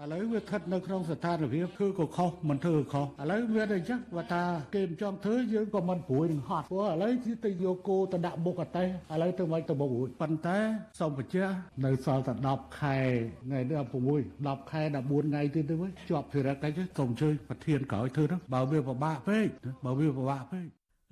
[0.02, 4.44] ឥឡូវវាស្ថិតនៅក្នុងស្ថានភាពធ្វើក៏ខុសមិនធ្វើក៏ខុសឥឡូវវាអញ្ចឹងបើថា
[4.76, 7.12] គេមិនចង់ធ្វើយើងក៏មិនព្រួយនឹងហត់ព្រោះឥឡូវ
[7.46, 10.58] ទៅយកគោទៅដាក់មុខអតេះឥឡូវទៅមិនទៅមុខរួចប៉ុន្តែ
[11.00, 11.54] សូមបញ្ជាក់
[11.86, 12.98] នៅសល់តែ10ខែ
[13.46, 13.78] ថ្ងៃនេះ
[14.22, 19.48] 16 10ខែ14ថ្ងៃទៀតទៅវិញជាប់ភារកិច្ចសូមជួយប្រធានក្រោយធ្វើហ្នឹងបើវាពិបាកពេក
[19.86, 20.66] បើវាពិបាកពេក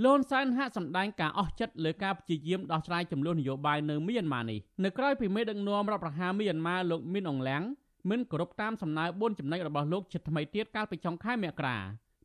[0.05, 7.63] លន់សែនហាក់សម្ដែងការអស់ចិត្តលើការព្យាយាមដោះស្រាយចំនួននយោបាយនៅមីយ៉ាន់ម៉ានេះនៅក្រៅពីមេដឹកនាំរដ្ឋប្រហារមីយ៉ាន់ម៉ាលោកមីនអងឡាំង
[8.09, 11.77] មិនគោរពតាមសំណើ4ចំណុចរបស់លោកជាថ្មីទៀតកាលពីចុងខែមករា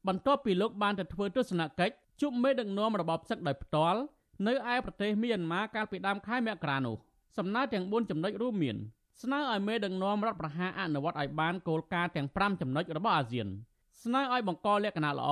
[0.09, 4.01] បន្ទាប់ពីលោកបានទៅធ្វើទស្សនកិច្ចជួបមេដឹកនាំរបបផ្សឹកដោយផ្ទាល់
[4.47, 6.97] នៅឯប្រទេសមីយ៉ាន់ម៉ាកាលពីដើមខែមករានោះ
[7.39, 8.77] សំណើទាំង4ចំណុចរួមមាន
[9.23, 13.49] ស្នើឲ្យមេដឹកនាំរដ្ឋប្រហារអនុវត្តឲ្យបានគោលការណ៍ទាំង5ចំណុចរបស់អាស៊ាន
[14.03, 15.31] ស្នើឲ្យបង្កលក្ខណៈល្អ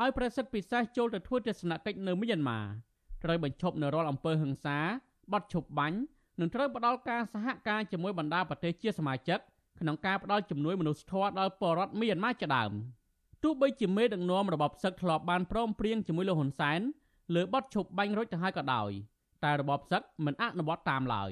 [0.00, 2.60] ឲ្យប្រសិទ្ធពិសេសចូលទៅធ្វើទស្សនកិច្ចនៅមីយ៉ាន់ម៉ា
[3.24, 4.78] ត្រូវបញ្ឈប់នៅរាល់អំពើហិង្សា
[5.32, 5.98] បទឈប់បាញ់
[6.40, 9.38] និងត្រូវផ្ដល់ការសហការជាមួយបណ្ដាប្រទេសជាសមាជិក
[9.80, 12.72] ក្នុងការផ្ដល់ជំនួយមនុស្សធម៌ដល់ពលរដ្ឋមីយ៉ាន់ម៉ាជាដើម
[13.42, 16.80] ទោះបីជាមេដឹកនាំរបបផ្សឹកធ្លាប់បានព្រមព្រៀងជាមួយលោកហ៊ុនសែន
[17.34, 18.90] លើបទឈប់បាញ់រុចទៅហើយក៏ដោយ
[19.44, 21.30] តែរបបផ្សឹកមិនអនុវត្តតាមឡើយ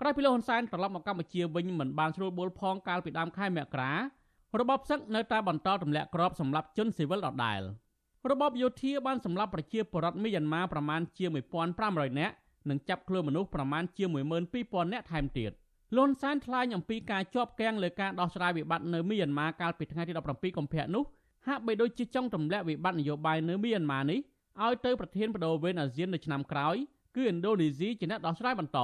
[0.00, 3.92] ក្រោយពីលោកហ៊ុនសែនត្រឡប់មកកម្ពុជាវិញមិនបានស្រួលបួលផងកាលពីដើមខែមករា
[4.60, 7.60] របបផ្សឹកនៅតែបន្តទម្លាក់គ្រាប់សម្រាប់ជនស៊ីវិលដដែល
[8.30, 11.24] របបយោធាបានសម្លាប់ប្រជាពលរដ្ឋមីយ៉ាន់ម៉ាប្រមាណជា
[11.72, 12.34] 1500នាក់
[12.68, 14.04] និងចាប់ខ្លួនមនុស្សប្រមាណជា
[14.48, 15.52] 12000នាក់ថែមទៀត
[15.96, 21.04] លន់សានថ្លែងអំពីការជាប់គាំងលើការដោះស្រាយវិបត្តិនៅមីយ៉ាន់ម៉ាកាលពីថ្ងៃទី17កុម្ភៈនោះ
[21.46, 24.20] ហាក់បីដូចជាចង់ទម្លាក់វិបត្តិនយោបាយនៅមីយ៉ាន់ម៉ានេះ
[24.64, 26.76] ឲ្យទៅប្រធានបដូវវេនអាស៊ាននៅឆ្នាំក្រោយ
[27.16, 28.80] គឺឥណ្ឌូនេស៊ីជាអ្នកដោះស្រាយបន្តត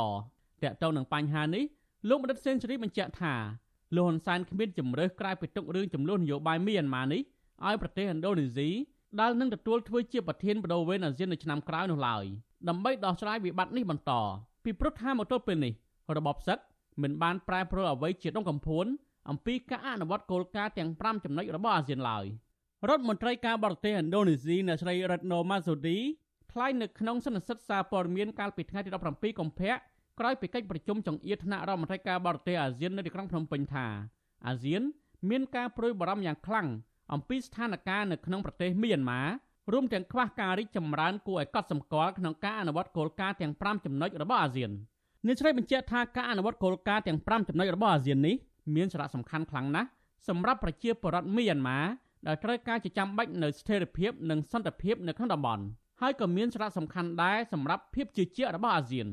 [0.62, 1.64] កតទៅនឹងបញ្ហានេះ
[2.08, 3.34] លោកបណ្ឌិតសេនស៊ូរីបញ្ជាក់ថា
[3.96, 7.22] លោកហ៊ុនសែនគ្មានជំរើសក្រៅពីទុករឿងចំនួននយោបាយមីយ៉ាន់ម៉ានេះ
[7.66, 8.68] ឲ្យប្រទេសឥណ្ឌូនេស៊ី
[9.20, 12.24] ដែលនឹងទទួលធ្វើជាប្រធានបដូវវេនអាស៊ាននៅឆ្នាំក្រោយនោះឡើយ
[12.68, 14.12] ដើម្បីដោះស្រាយវិបត្តិនេះបន្ត
[14.64, 15.72] ពីព្រោះថាមកទល់ពេលនេះ
[16.16, 16.58] របបសឹក
[17.02, 18.86] មិនបានប្រែប្រួលអ្វីជាដុំកំភួន
[19.30, 22.24] អំពីការអនុវត្តគោលការណ៍ទាំង5ចំណុចរបស់អាស៊ានឡើយ
[22.88, 25.98] រដ្ឋមន្ត្រីការបរទេសឥណ្ឌូនេស៊ីអ្នកស្រី Retno Marsudi
[26.52, 29.74] ថ្លែងនៅក្នុងសន្និសីទសារព័ត៌មានកាលពីថ្ងៃទី17កុម្ភៈ
[30.18, 33.86] ក្រោយពីកិច្ចប្រជុំចង្អៀតថ្នាក់រដ្ឋមន្ត្រីការបរទេសអាស៊ាននៅទីក្រុងភ្នំពេញថា
[34.46, 34.82] អាស៊ាន
[35.30, 36.68] មានការព្រួយបារម្ភយ៉ាងខ្លាំង
[37.12, 39.22] អំពីស្ថានភាពនៅក្នុងប្រទេសមីយ៉ាន់ម៉ា
[39.72, 44.70] រួមទាំងខ្វះការរីកចម្រើនគួរឲ្យកត់សម្គាល់ក្នុងការអនុវត្តគោលការណ៍ទាំង5ចំណុចរបស់អាស៊ាន។
[45.26, 48.36] អ្នកស្រីបញ្ជាក់ថាការអនុវត្តគោលការណ៍ទាំង5ចំណុចរបស់អាស៊ាននេះ
[48.76, 49.88] មានសារៈសំខាន់ខ្លាំងណាស់
[50.28, 51.78] សម្រាប់ប្រជាពលរដ្ឋមីយ៉ាន់ម៉ា
[52.26, 55.64] ដែលត្រូវការជាចាំបាច់នៅស្ថិរភាពនិងសន្តិភាពនៅក្នុងតំបន់
[56.00, 59.06] ហើយក៏មានសារៈសំខាន់ដែរសម្រាប់ភាពជឿជាក់របស់អាស៊ាន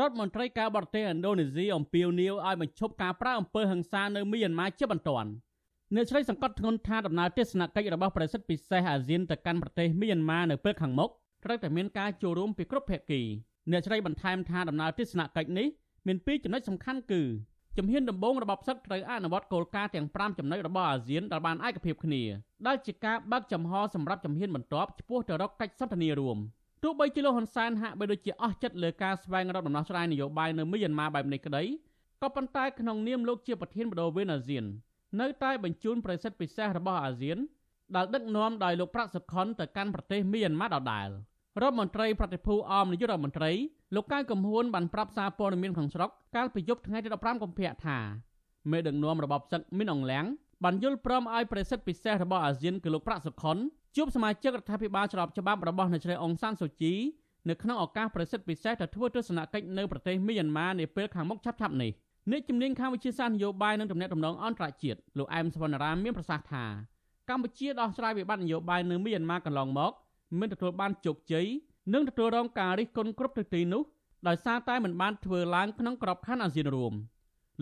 [0.00, 5.30] រដ្ឋមន្ត្រីការបរទេសឥណ្ឌូនេស៊ីអំពាវនាវឲ្យបញ្ឈប់ការប្រើអំពើហិង្សានៅមីយ៉ាន់ម៉ាជាបន្ទាន់
[5.94, 11.10] អ្នកស្រីសង្កត់ធ្ងន់ថាដំណើរទស្សនកិច្ចរបស់ប្រសិទ្ធពិសេសអាស៊ានទៅកាន់ប្រទេសមីយ៉ាន់ម៉ានៅពេលខាងមុខ
[11.44, 13.20] ត្រូវតែមានការចូលរួមពីគ្រប់ភាគី
[13.72, 15.66] អ្នកស្រីបន្ថែមថាដំណើរទស្សនកិច្ចនេះ
[16.06, 17.22] មានពីរចំណុចសំខាន់គឺ
[17.76, 22.22] ជំហានដំបូងរបស់ផ្សឹកត្រូវអនុវត្តគោលការណ៍ទាំង5ចំណុចរបស់អាស៊ានដែលបានឯកភាពគ្នា
[22.66, 26.38] ដែលជាការបើកចំហសម្រាប់ជំហានបន្ទាប់ឆ្ពោះទៅរកកិច្ចសន្ទនារួម
[26.82, 31.62] ទោះបីជាលោកហ៊ុនសែនហាក់បីដូចជាអស់ចិត្តលើការស្វែងរកដំណោះស្រាយនយោបាយនៅមីយ៉ាន់ម៉ាបែបនេះក្តី
[32.22, 34.64] ក៏ប៉ុន្តែក្នុងនាមលោកជាប្រធានបដូវវេនអាស៊ាន
[35.20, 37.38] នៅតែបញ្ជូនប្រសិទ្ធពិសេសរបស់អាស៊ាន
[37.96, 41.08] ដែលដឹកនាំដោយលោកប្រាក់សុខុនទៅកាន់ប្រទេសមីយ៉ាន់ម៉ាដដែល
[41.62, 43.50] រដ្ឋមន្ត្រីប្រតិភូអមនាយករដ្ឋមន្ត្រី
[43.94, 47.98] លោកកៅកំហួនបានប្រាប់សារព័ត៌មានក្នុងស្រុកកាលពីយប់ថ្ងៃទី15កុម្ភៈថា
[48.70, 50.24] មេដឹកនាំរបបសឹកមីនអងលៀង
[50.64, 53.56] បានយល់ព្រមឲ្យប្រសិទ្ធពិសេសរបស់អាស៊ានគឺលោកប្រាក់សុខុន
[53.96, 56.94] ជួបសមាជិករដ្ឋាភិបាលច្របច្បាប់របស់អ្នកស្រីអង្សានសូជី
[57.48, 61.90] នៅក្នុងឱកាសប្រសិទ្ធពិសេសទៅធ្វើទស្សនកិច្ចនៅប្រទេសមីយ៉ាន់ម៉ានាពេលខាងមុខឆាប់ៗនេះ
[62.30, 66.64] អ្នកជំនាញខាងវិទ្យាសាស្ត្រនយោបាយនិងទំនាក់ទំនងអន្តរជាតិលោកអែមសវណ្ណរាមមានប្រសាសន៍ថា
[67.28, 69.92] កម្ពុជាដោះស្រាយវិបត្តិនយោបាយនៅមីយ៉ាន់ម៉ាកន្លងមក
[70.38, 71.46] មិនទទួលបានជោគជ័យ
[71.94, 73.82] និងទទួលរងការរិះគន់គ្រប់ទិសទីនោះ
[74.28, 76.92] ដោយសារតែមិនបានធ្វើឡើងក្នុងក្របខ័ណ្ឌអាស៊ានរួម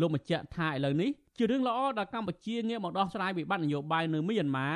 [0.00, 4.68] លោកបញ្ជាក់ថាឥឡូវនេះជារឿងល្អដែលកម្ពុជាងាកមកដោះស្រាយវិបត្តិនយោបាយនៅមីយ៉ាន់ម៉ា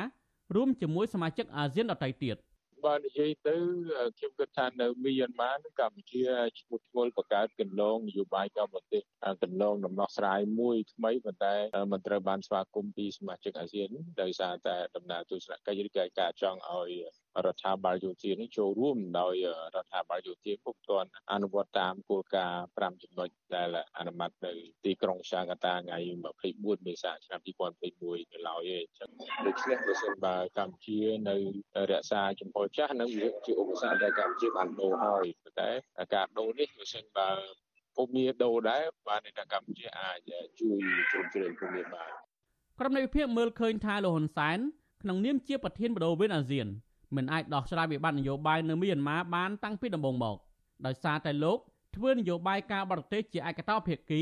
[0.55, 2.37] រួមជាមួយសមាជិកអាស៊ានដទៃទៀត
[2.85, 3.55] បើនិយាយទៅ
[4.17, 6.23] ខ្ញុំគិតថានៅមីយ៉ាន់ម៉ានឹងកម្ពុជា
[6.59, 8.99] ឈ្មោះឈ្មោះបង្កើតកន្លងនយោបាយកម្ពុជា
[9.43, 11.55] កន្លងដំណោះស្រាយមួយថ្មីប៉ុន្តែ
[11.91, 13.89] មិនត្រូវបានស្វាគមន៍ពីសមាជិកអាស៊ាន
[14.21, 16.91] ដោយសារតែដំណើរទស្សនកិច្ចឬក៏ការចង់ឲ្យ
[17.45, 19.33] រដ្ឋាភិបាលយោធានេះចូលរួមដោយ
[19.75, 24.53] រដ្ឋាភិបាលយោធាពុំទាន់អនុវត្តតាមគោលការណ៍5ចំណុចដែលអនុម័តនៅ
[24.85, 25.97] ទីក្រុងសាកាតាថ្ងៃ
[26.41, 29.09] 24មេសាឆ្នាំ2021នៅឡើយទេអញ្ចឹង
[29.45, 31.35] ដូច្នេះបើសិនបើកម្ពុជានៅ
[31.91, 35.69] រក្សាចំហចាស់នឹងវាជាឧបសគ្គដែលកម្ពុជាបានដូរហើយប៉ុន្តែ
[36.15, 37.29] ការដូរនេះបើសិនបើ
[37.95, 40.17] ភូមិដូរដែរបានតែកម្ពុជាអាច
[40.59, 40.79] ជួយ
[41.11, 42.11] ជ្រោមជ្រែងភូមិបាន
[42.79, 44.59] ក្រុមនៃវិភាគមើលឃើញថាលោកហ៊ុនសែន
[45.01, 46.67] ក្នុងនាមជាប្រធានបដូវវេនអាស៊ាន
[47.15, 50.37] មិនអាចដោះស្រាយវិបត្តិនយោបាយនៅមីយ៉ាន់ម៉ាបានតាំងពីដំបូងមក
[50.85, 51.57] ដោយសារតែលោក
[51.95, 54.21] ធ្វើនយោបាយការបរទេសជាឯកតោភាគី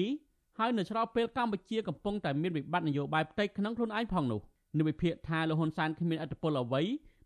[0.59, 4.41] ហើយនៅស្របពេលកម្ពុជាកំពុងតែមានវិបត្តិនយោបាយផ្ទៃក្នុងខ្លួនឯងផងនោះ
[4.77, 6.81] និវិភាគថាលោកហ៊ុនសែនគ្មានអធិបុលអ្វី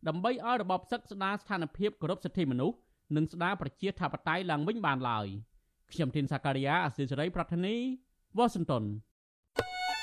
[0.08, 2.78] ដើម្បីឲ្យរបបសឹកស្ដារស្ថានភាពគោរពសិទ្ធិមនុស្ស
[3.16, 5.28] និងស្ដារប្រជាធិបតេយ្យឡើងវិញបានឡើយ
[5.92, 7.76] ខ្ញុំធីនសាការីយ៉ាអសិសរីប្រធានី
[8.38, 8.84] វ៉ាស៊ីនតោន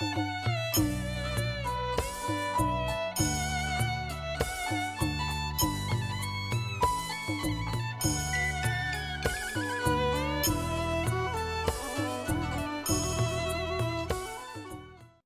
[0.01, 0.39] thank you